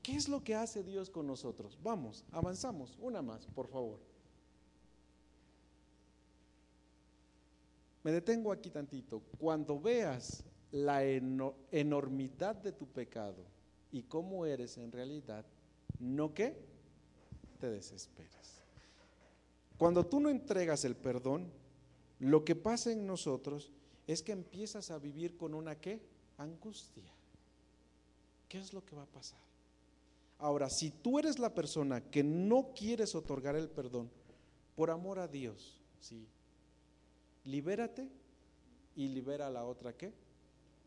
[0.00, 1.76] ¿Qué es lo que hace Dios con nosotros?
[1.82, 2.96] Vamos, avanzamos.
[3.00, 3.98] Una más, por favor.
[8.04, 9.22] Me detengo aquí tantito.
[9.40, 13.44] Cuando veas la eno- enormidad de tu pecado
[13.90, 15.44] y cómo eres en realidad,
[15.98, 16.56] ¿no qué?
[17.60, 18.62] Te desesperas.
[19.76, 21.50] Cuando tú no entregas el perdón,
[22.18, 23.72] lo que pasa en nosotros
[24.06, 26.00] es que empiezas a vivir con una qué?
[26.36, 27.12] Angustia.
[28.48, 29.38] ¿Qué es lo que va a pasar?
[30.38, 34.10] Ahora, si tú eres la persona que no quieres otorgar el perdón,
[34.76, 36.28] por amor a Dios, sí,
[37.44, 38.08] libérate
[38.94, 40.12] y libera a la otra qué?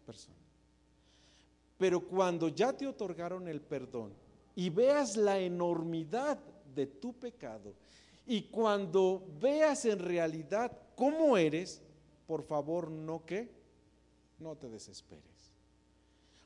[0.05, 0.37] Persona.
[1.77, 4.13] Pero cuando ya te otorgaron el perdón
[4.55, 6.39] y veas la enormidad
[6.75, 7.73] de tu pecado
[8.25, 11.81] Y cuando veas en realidad cómo eres,
[12.27, 13.49] por favor, no que,
[14.39, 15.25] no te desesperes.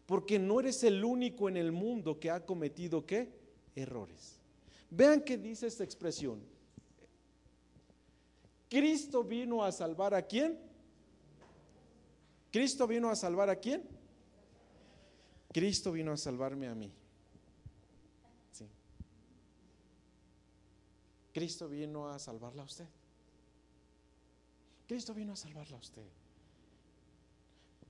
[0.06, 3.30] Porque no eres el único en el mundo que ha cometido qué?
[3.76, 4.40] Errores.
[4.90, 6.40] Vean qué dice esta expresión.
[8.70, 10.60] Cristo vino a salvar a quién?
[12.52, 13.84] Cristo vino a salvar a quién?
[15.52, 16.92] Cristo vino a salvarme a mí.
[18.52, 18.66] Sí.
[21.36, 22.88] Cristo vino a salvarla a usted.
[24.88, 26.08] Cristo vino a salvarla a usted.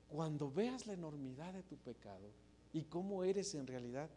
[0.09, 2.27] Cuando veas la enormidad de tu pecado
[2.73, 4.09] y cómo eres en realidad,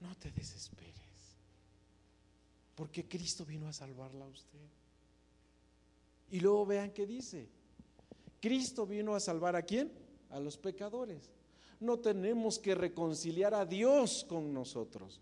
[0.00, 1.36] no te desesperes.
[2.74, 4.66] Porque Cristo vino a salvarla a usted.
[6.30, 7.50] Y luego vean qué dice.
[8.40, 9.92] Cristo vino a salvar a quién?
[10.30, 11.30] A los pecadores.
[11.80, 15.20] No tenemos que reconciliar a Dios con nosotros,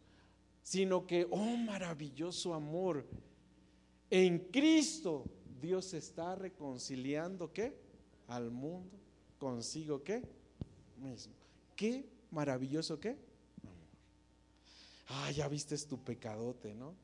[0.63, 3.07] sino que, oh maravilloso amor,
[4.11, 5.25] en Cristo
[5.61, 7.79] Dios está reconciliando qué?
[8.29, 8.99] Al mundo
[9.39, 10.23] consigo qué?
[10.99, 11.35] Mismo.
[11.77, 13.11] Qué maravilloso qué?
[13.63, 13.77] Amor.
[15.09, 16.95] Ah, ya viste tu pecadote, ¿no?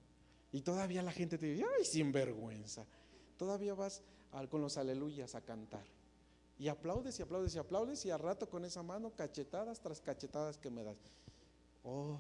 [0.53, 2.87] Y todavía la gente te dice, ay, sin vergüenza.
[3.37, 4.03] Todavía vas
[4.51, 5.85] con los aleluyas a cantar.
[6.59, 10.57] Y aplaudes y aplaudes y aplaudes y al rato con esa mano cachetadas tras cachetadas
[10.59, 10.97] que me das.
[11.85, 12.19] Oh,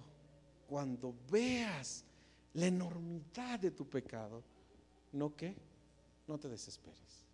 [0.68, 2.04] cuando veas
[2.54, 4.42] la enormidad de tu pecado,
[5.12, 5.32] ¿no?
[6.26, 7.24] No te desesperes.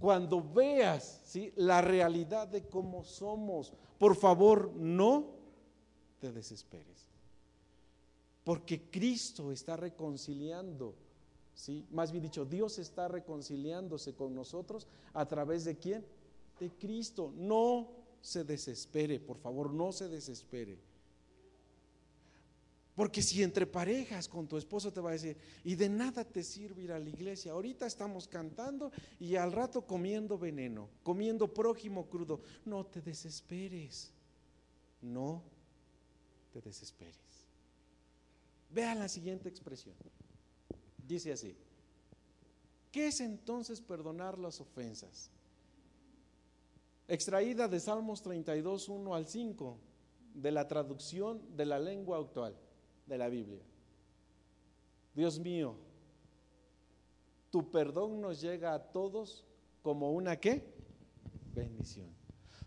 [0.00, 1.52] Cuando veas ¿sí?
[1.56, 5.26] la realidad de cómo somos, por favor, no
[6.20, 7.08] te desesperes.
[8.44, 10.94] Porque Cristo está reconciliando
[11.58, 11.84] ¿sí?
[11.90, 16.06] Más bien dicho, Dios está reconciliándose con nosotros a través de quién?
[16.60, 17.32] De Cristo.
[17.36, 17.88] No
[18.20, 20.78] se desespere, por favor, no se desespere.
[22.98, 26.42] Porque si entre parejas con tu esposo te va a decir, y de nada te
[26.42, 32.08] sirve ir a la iglesia, ahorita estamos cantando y al rato comiendo veneno, comiendo prójimo
[32.08, 34.10] crudo, no te desesperes,
[35.00, 35.44] no
[36.52, 37.14] te desesperes.
[38.68, 39.94] Vea la siguiente expresión.
[41.06, 41.54] Dice así,
[42.90, 45.30] ¿qué es entonces perdonar las ofensas?
[47.06, 49.78] Extraída de Salmos 32, 1 al 5,
[50.34, 52.56] de la traducción de la lengua actual
[53.08, 53.62] de la Biblia.
[55.14, 55.74] Dios mío,
[57.50, 59.44] tu perdón nos llega a todos
[59.82, 60.64] como una qué?
[61.54, 62.08] Bendición.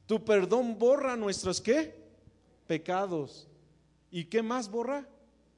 [0.05, 1.95] Tu perdón borra nuestros qué?
[2.67, 3.47] Pecados.
[4.09, 5.07] ¿Y qué más borra?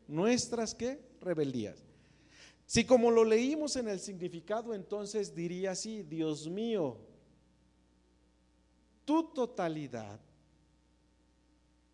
[0.07, 1.01] Nuestras qué?
[1.21, 1.83] Rebeldías.
[2.65, 6.97] Si como lo leímos en el significado, entonces diría así, Dios mío,
[9.05, 10.19] tu totalidad.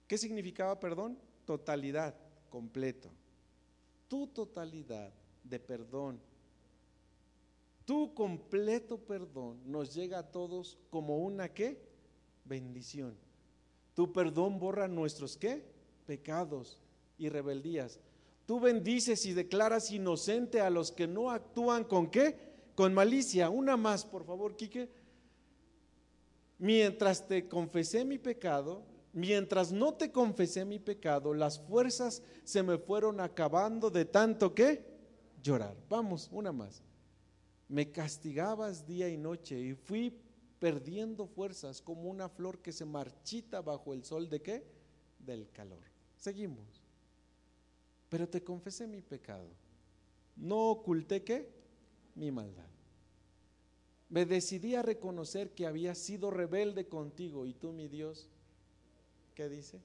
[0.07, 1.17] ¿Qué significaba perdón?
[1.45, 2.15] Totalidad,
[2.49, 3.09] completo.
[4.07, 6.19] Tu totalidad de perdón.
[7.85, 11.81] Tu completo perdón nos llega a todos como una qué?
[12.45, 13.15] Bendición.
[13.95, 15.63] Tu perdón borra nuestros qué?
[16.05, 16.81] Pecados
[17.17, 17.99] y rebeldías.
[18.45, 22.35] Tú bendices y declaras inocente a los que no actúan con qué?
[22.75, 23.49] Con malicia.
[23.49, 24.89] Una más, por favor, Quique.
[26.57, 32.77] Mientras te confesé mi pecado, mientras no te confesé mi pecado, las fuerzas se me
[32.77, 34.85] fueron acabando de tanto que
[35.41, 35.75] llorar.
[35.89, 36.83] Vamos, una más.
[37.67, 40.17] Me castigabas día y noche y fui
[40.59, 44.65] perdiendo fuerzas como una flor que se marchita bajo el sol de qué?
[45.19, 45.83] Del calor.
[46.17, 46.89] Seguimos
[48.09, 49.47] pero te confesé mi pecado.
[50.35, 51.47] No oculté qué?
[52.15, 52.65] Mi maldad.
[54.09, 58.27] Me decidí a reconocer que había sido rebelde contigo y tú, mi Dios,
[59.39, 59.79] ¿qué dice?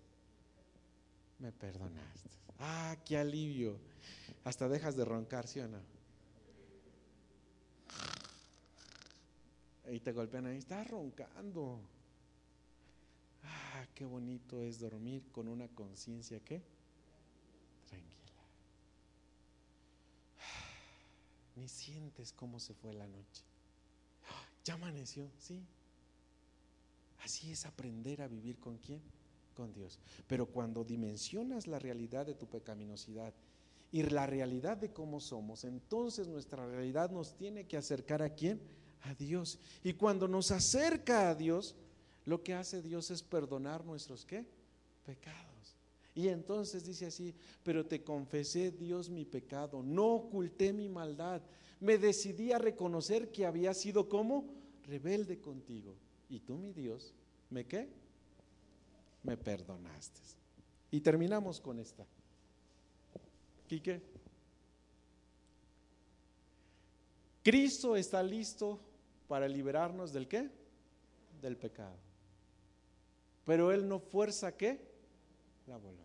[1.39, 2.29] Me perdonaste.
[2.59, 3.79] Ah, qué alivio.
[4.43, 5.79] Hasta dejas de roncar, ¿sí o no?
[9.93, 11.79] Y te golpean ahí, estás roncando.
[13.45, 16.61] Ah, qué bonito es dormir con una conciencia que
[21.55, 23.45] ni sientes cómo se fue la noche.
[24.65, 25.65] Ya amaneció, sí.
[27.23, 29.01] Así es aprender a vivir con quién?
[29.55, 29.99] Con Dios.
[30.27, 33.33] Pero cuando dimensionas la realidad de tu pecaminosidad
[33.93, 38.61] y la realidad de cómo somos, entonces nuestra realidad nos tiene que acercar a quién?
[39.03, 39.59] A Dios.
[39.85, 41.77] Y cuando nos acerca a Dios,
[42.25, 44.45] lo que hace Dios es perdonar nuestros qué?
[45.07, 45.77] Pecados.
[46.15, 51.43] Y entonces dice así, pero te confesé Dios mi pecado, no oculté mi maldad,
[51.81, 54.47] me decidí a reconocer que había sido como
[54.85, 55.97] rebelde contigo.
[56.29, 57.13] Y tú mi Dios,
[57.51, 57.89] ¿me qué?
[59.25, 60.21] Me perdonaste.
[60.91, 62.07] Y terminamos con esta.
[63.67, 64.01] Quique,
[67.45, 68.81] Cristo está listo
[69.29, 70.51] para liberarnos del qué?
[71.43, 71.97] Del pecado.
[73.45, 74.81] Pero Él no fuerza qué?
[75.67, 76.05] La voluntad.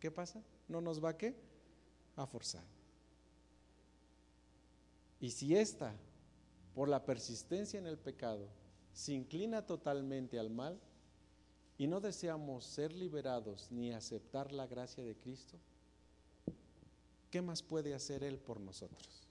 [0.00, 0.42] ¿Qué pasa?
[0.66, 1.34] ¿No nos va qué?
[2.16, 2.64] A forzar.
[5.20, 5.94] Y si ésta,
[6.74, 8.48] por la persistencia en el pecado,
[8.94, 10.80] se inclina totalmente al mal
[11.78, 15.56] y no deseamos ser liberados ni aceptar la gracia de Cristo,
[17.30, 19.28] ¿qué más puede hacer Él por nosotros?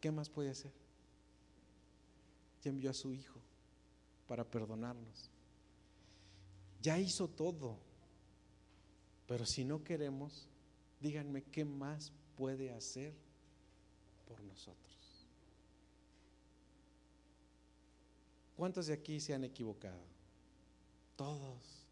[0.00, 0.72] ¿Qué más puede hacer?
[2.62, 3.38] Ya envió a su Hijo
[4.26, 5.30] para perdonarnos.
[6.80, 7.76] Ya hizo todo.
[9.26, 10.48] Pero si no queremos,
[11.00, 13.12] díganme qué más puede hacer
[14.26, 14.87] por nosotros.
[18.58, 20.02] ¿Cuántos de aquí se han equivocado?
[21.14, 21.86] Todos.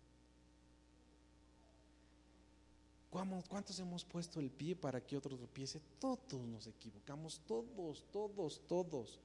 [3.49, 5.81] ¿Cuántos hemos puesto el pie para que otro tropiece?
[6.01, 9.21] Todos nos equivocamos, todos, todos, todos.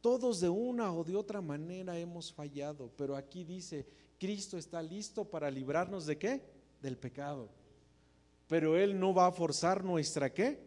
[0.00, 3.86] Todos de una o de otra manera hemos fallado, pero aquí dice,
[4.18, 6.42] Cristo está listo para librarnos de qué?
[6.80, 7.50] Del pecado.
[8.48, 10.58] Pero Él no va a forzar nuestra qué?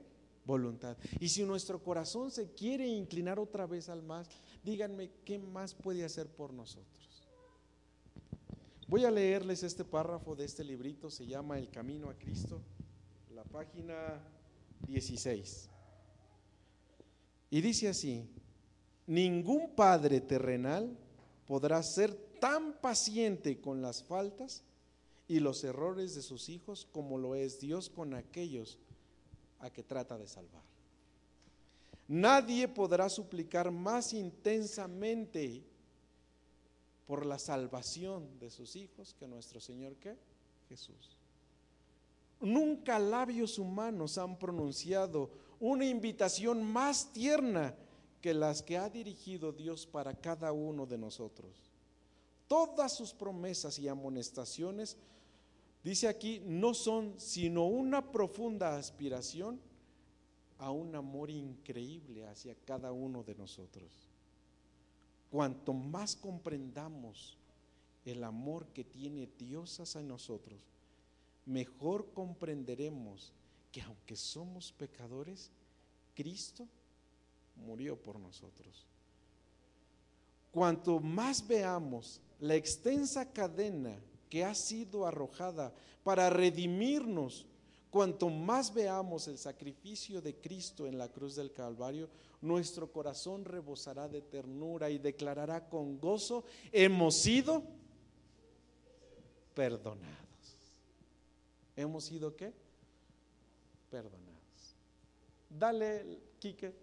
[0.46, 0.96] Voluntad.
[1.20, 4.30] Y si nuestro corazón se quiere inclinar otra vez al más,
[4.68, 7.26] díganme qué más puede hacer por nosotros.
[8.90, 12.62] Voy a leerles este párrafo de este librito, se llama El Camino a Cristo,
[13.34, 14.22] la página
[14.86, 15.70] 16.
[17.50, 18.30] Y dice así,
[19.06, 20.98] ningún padre terrenal
[21.46, 24.64] podrá ser tan paciente con las faltas
[25.30, 28.80] y los errores de sus hijos como lo es Dios con aquellos
[29.60, 30.77] a que trata de salvar.
[32.08, 35.64] Nadie podrá suplicar más intensamente
[37.06, 40.18] por la salvación de sus hijos que nuestro Señor ¿qué?
[40.70, 41.18] Jesús.
[42.40, 47.76] Nunca labios humanos han pronunciado una invitación más tierna
[48.22, 51.72] que las que ha dirigido Dios para cada uno de nosotros.
[52.48, 54.98] Todas sus promesas y amonestaciones,
[55.84, 59.60] dice aquí, no son sino una profunda aspiración
[60.60, 64.10] a un amor increíble hacia cada uno de nosotros.
[65.30, 67.38] Cuanto más comprendamos
[68.06, 70.60] el amor que tiene Dios hacia nosotros,
[71.46, 73.34] mejor comprenderemos
[73.72, 75.52] que aunque somos pecadores,
[76.16, 76.68] Cristo
[77.56, 78.86] murió por nosotros.
[80.52, 84.00] Cuanto más veamos la extensa cadena
[84.30, 87.46] que ha sido arrojada para redimirnos,
[87.98, 92.08] cuanto más veamos el sacrificio de Cristo en la cruz del Calvario,
[92.42, 97.64] nuestro corazón rebosará de ternura y declarará con gozo, hemos sido
[99.56, 100.60] perdonados.
[101.76, 102.54] ¿Hemos sido qué?
[103.90, 104.76] Perdonados.
[105.50, 106.76] Dale, Quique,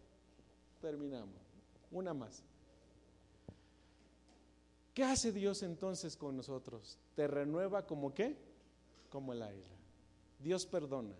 [0.80, 1.40] terminamos.
[1.92, 2.42] Una más.
[4.92, 6.98] ¿Qué hace Dios entonces con nosotros?
[7.14, 8.36] ¿Te renueva como qué?
[9.10, 9.73] Como el aire.
[10.44, 11.14] Dios perdona.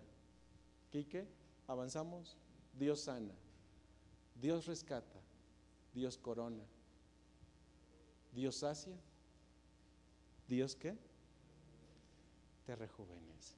[0.91, 1.27] Quique,
[1.67, 2.37] avanzamos.
[2.79, 3.33] Dios sana.
[4.41, 5.19] Dios rescata,
[5.93, 6.63] Dios corona,
[8.33, 8.93] Dios sacia,
[10.47, 10.97] Dios qué?
[12.65, 13.55] Te rejuvenece.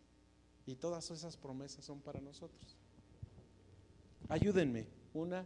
[0.66, 2.78] Y todas esas promesas son para nosotros.
[4.30, 4.86] Ayúdenme.
[5.14, 5.46] Una,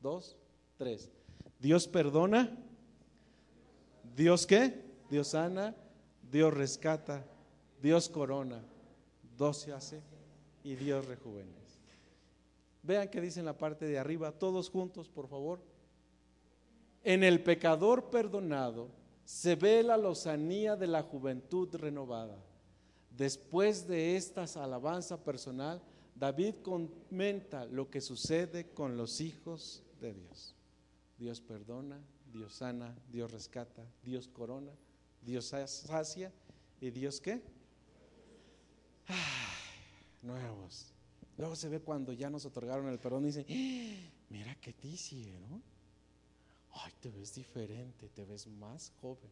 [0.00, 0.36] dos,
[0.78, 1.10] tres.
[1.58, 2.56] Dios perdona.
[4.16, 4.84] Dios qué?
[5.10, 5.74] Dios sana.
[6.30, 7.24] Dios rescata.
[7.82, 8.62] Dios corona.
[9.40, 10.02] Dios se hace
[10.62, 11.80] y Dios rejuvenece.
[12.82, 15.62] Vean que dice en la parte de arriba, todos juntos, por favor.
[17.02, 18.90] En el pecador perdonado
[19.24, 22.36] se ve la lozanía de la juventud renovada.
[23.16, 25.80] Después de esta alabanza personal,
[26.14, 30.54] David comenta lo que sucede con los hijos de Dios.
[31.16, 31.98] Dios perdona,
[32.30, 34.72] Dios sana, Dios rescata, Dios corona,
[35.22, 36.30] Dios sacia
[36.78, 37.40] y Dios qué?
[40.22, 40.92] Nuevos.
[41.36, 44.12] Luego se ve cuando ya nos otorgaron el perdón y dice, ¡Ah!
[44.28, 45.62] mira qué te hicieron.
[46.72, 49.30] Ay, te ves diferente, te ves más joven.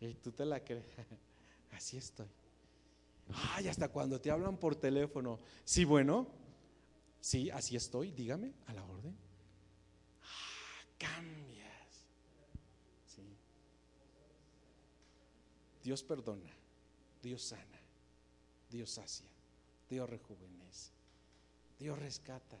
[0.00, 0.86] Y tú te la crees.
[1.72, 2.28] Así estoy.
[3.54, 5.38] Ay, hasta cuando te hablan por teléfono.
[5.64, 6.26] Sí, bueno.
[7.20, 8.10] Sí, así estoy.
[8.10, 9.16] Dígame, a la orden.
[10.22, 12.08] Ah, cambias.
[13.06, 13.36] Sí.
[15.84, 16.50] Dios perdona.
[17.22, 17.80] Dios sana.
[18.68, 19.28] Dios sacia.
[19.90, 20.92] Dios rejuvenece.
[21.78, 22.58] Dios rescata.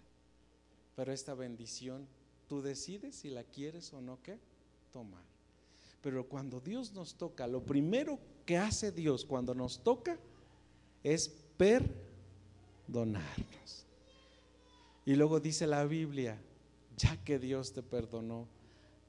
[0.96, 2.06] Pero esta bendición,
[2.48, 4.38] tú decides si la quieres o no que
[4.92, 5.22] tomar.
[6.02, 10.18] Pero cuando Dios nos toca, lo primero que hace Dios cuando nos toca
[11.02, 12.10] es perdonar.
[12.90, 13.86] perdonarnos.
[15.06, 16.40] Y luego dice la Biblia,
[16.96, 18.46] ya que Dios te perdonó,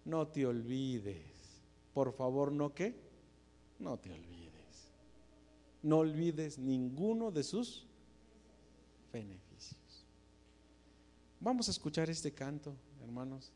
[0.05, 1.61] no te olvides.
[1.93, 2.95] Por favor, ¿no qué?
[3.79, 4.91] No te olvides.
[5.83, 7.87] No olvides ninguno de sus
[9.11, 10.05] beneficios.
[11.39, 13.51] Vamos a escuchar este canto, hermanos.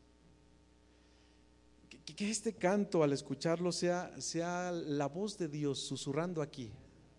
[2.04, 6.70] Que, este canto, al escucharlo, sea, sea la voz de Dios susurrando aquí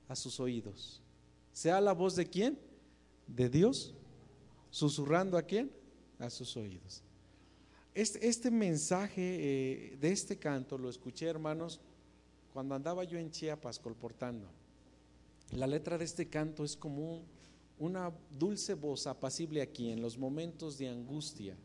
[0.07, 1.01] a sus oídos.
[1.53, 2.59] ¿Sea la voz de quién?
[3.27, 3.93] De Dios,
[4.69, 5.71] susurrando a quién?
[6.19, 7.03] A sus oídos.
[7.93, 11.79] Este, este mensaje eh, de este canto lo escuché, hermanos,
[12.53, 14.47] cuando andaba yo en Chiapas colportando.
[15.51, 17.23] La letra de este canto es como
[17.79, 21.55] una dulce voz apacible aquí en los momentos de angustia.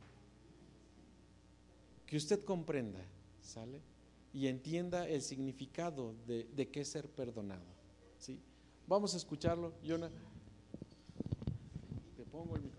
[2.07, 3.01] Que usted comprenda,
[3.41, 3.81] ¿sale?
[4.35, 7.65] Y entienda el significado de, de qué ser perdonado.
[8.19, 8.39] ¿sí?
[8.87, 10.11] Vamos a escucharlo, Yona.
[12.17, 12.72] Te pongo el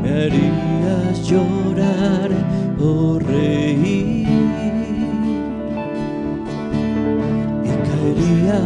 [0.00, 2.30] me harías llorar
[2.78, 4.28] o reír.
[7.64, 8.60] y caería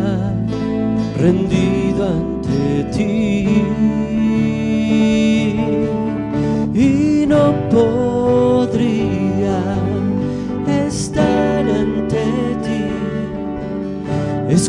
[1.17, 3.09] rendido ante ti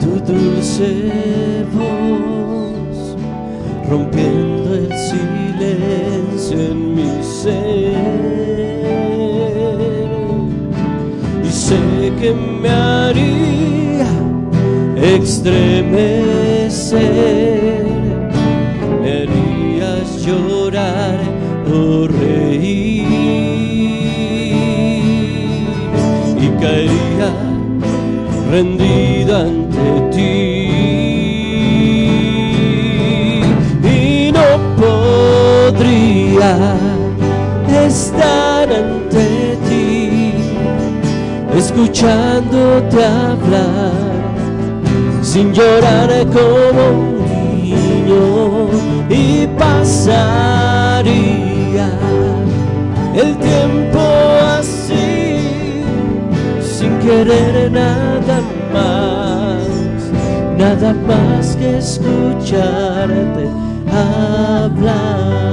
[0.00, 0.90] Tu dulce
[1.72, 3.16] voz,
[3.88, 7.92] rompiendo el silencio en mi ser.
[11.44, 14.10] Y sé que me haría
[14.96, 16.34] estremecer,
[28.54, 30.30] rendido ante ti.
[33.82, 34.48] Y no
[34.82, 36.52] podría
[37.84, 39.26] estar ante
[39.68, 40.32] ti
[41.56, 43.92] escuchándote hablar
[45.20, 48.24] sin llorar como un niño.
[49.10, 51.08] Y pasaría
[53.16, 54.00] el tiempo
[54.58, 55.82] así
[56.60, 58.13] sin querer nada
[60.84, 63.48] nada más que escucharte
[63.90, 65.43] hablar.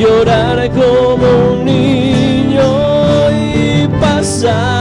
[0.00, 2.62] Llorar como un niño
[3.30, 4.79] y pasaría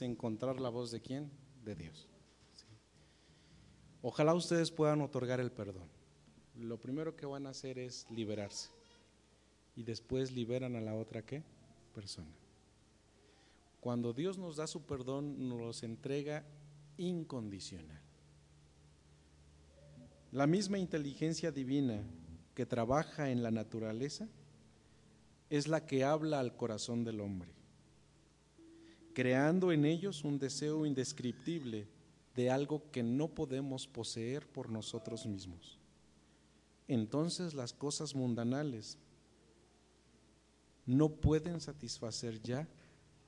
[0.00, 1.30] encontrar la voz de quién?
[1.64, 2.08] De Dios.
[4.00, 5.88] Ojalá ustedes puedan otorgar el perdón.
[6.56, 8.70] Lo primero que van a hacer es liberarse
[9.76, 11.42] y después liberan a la otra qué?
[11.94, 12.34] Persona.
[13.80, 16.44] Cuando Dios nos da su perdón, nos los entrega
[16.96, 18.00] incondicional.
[20.30, 22.02] La misma inteligencia divina
[22.54, 24.28] que trabaja en la naturaleza
[25.50, 27.52] es la que habla al corazón del hombre,
[29.14, 31.86] creando en ellos un deseo indescriptible
[32.34, 35.78] de algo que no podemos poseer por nosotros mismos.
[36.88, 38.98] Entonces las cosas mundanales
[40.86, 42.68] no pueden satisfacer ya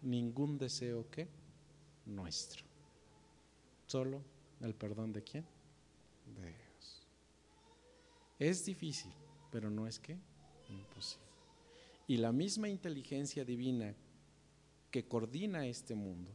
[0.03, 1.29] ningún deseo que
[2.05, 2.65] nuestro.
[3.87, 4.23] Solo
[4.61, 5.45] el perdón de quién?
[6.35, 7.07] De Dios.
[8.39, 9.13] Es difícil,
[9.51, 10.19] pero no es que
[10.69, 11.25] imposible.
[12.07, 13.95] Y la misma inteligencia divina
[14.95, 16.31] que coordina este mundo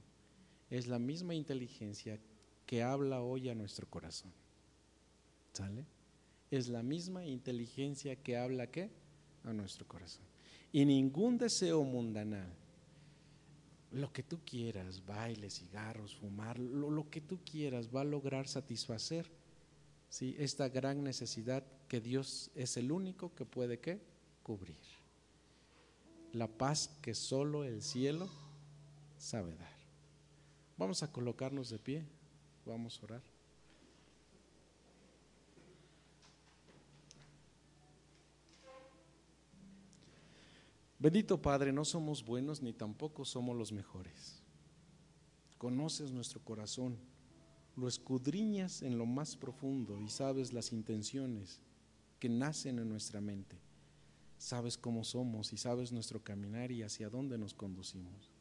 [0.69, 2.19] es la misma inteligencia
[2.65, 4.33] que habla hoy a nuestro corazón.
[5.53, 5.85] ¿Sale?
[6.51, 8.89] Es la misma inteligencia que habla qué?
[9.45, 10.25] A nuestro corazón.
[10.73, 12.53] Y ningún deseo mundanal,
[13.93, 18.49] lo que tú quieras, baile, cigarros, fumar, lo, lo que tú quieras, va a lograr
[18.49, 19.31] satisfacer
[20.09, 20.35] ¿sí?
[20.37, 24.01] esta gran necesidad que Dios es el único que puede ¿qué?
[24.43, 24.75] cubrir.
[26.33, 28.48] La paz que solo el cielo
[29.19, 29.77] sabe dar.
[30.77, 32.05] Vamos a colocarnos de pie,
[32.65, 33.21] vamos a orar.
[40.97, 44.41] Bendito Padre, no somos buenos ni tampoco somos los mejores.
[45.57, 46.97] Conoces nuestro corazón,
[47.75, 51.61] lo escudriñas en lo más profundo y sabes las intenciones
[52.19, 53.57] que nacen en nuestra mente.
[54.37, 58.38] Sabes cómo somos y sabes nuestro caminar y hacia dónde nos conducimos.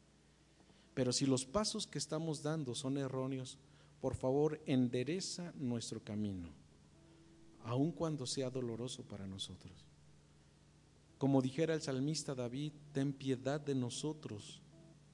[0.98, 3.56] Pero si los pasos que estamos dando son erróneos,
[4.00, 6.48] por favor endereza nuestro camino,
[7.62, 9.86] aun cuando sea doloroso para nosotros.
[11.16, 14.60] Como dijera el salmista David, ten piedad de nosotros,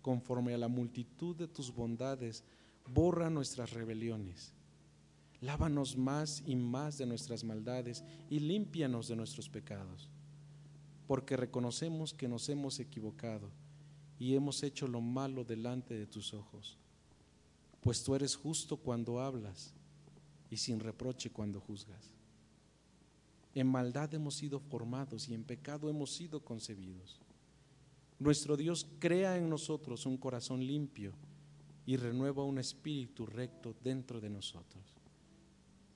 [0.01, 2.45] conforme a la multitud de tus bondades,
[2.89, 4.55] borra nuestras rebeliones.
[5.43, 10.09] Lávanos más y más de nuestras maldades y límpianos de nuestros pecados,
[11.07, 13.51] porque reconocemos que nos hemos equivocado
[14.25, 16.79] y hemos hecho lo malo delante de tus ojos,
[17.83, 19.75] pues tú eres justo cuando hablas
[20.49, 22.11] y sin reproche cuando juzgas.
[23.55, 27.21] En maldad hemos sido formados y en pecado hemos sido concebidos.
[28.19, 31.13] Nuestro Dios crea en nosotros un corazón limpio
[31.85, 34.95] y renueva un espíritu recto dentro de nosotros.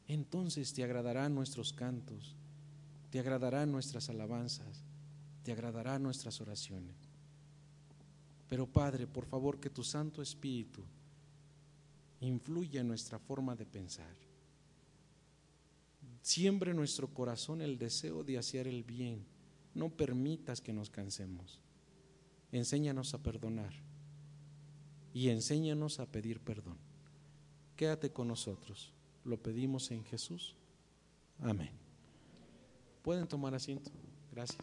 [0.07, 2.37] Entonces te agradarán nuestros cantos,
[3.09, 4.85] te agradarán nuestras alabanzas,
[5.45, 7.08] te agradarán nuestras oraciones.
[8.49, 10.83] Pero Padre, por favor que tu Santo Espíritu
[12.21, 14.17] influya en nuestra forma de pensar.
[16.23, 19.25] Siembre en nuestro corazón el deseo de hacer el bien.
[19.75, 21.61] No permitas que nos cansemos.
[22.51, 23.73] Enséñanos a perdonar
[25.13, 26.79] y enséñanos a pedir perdón.
[27.77, 28.93] Quédate con nosotros.
[29.25, 30.57] Lo pedimos en Jesús.
[31.41, 31.71] Amén.
[33.03, 33.91] Pueden tomar asiento.
[34.33, 34.59] Gracias.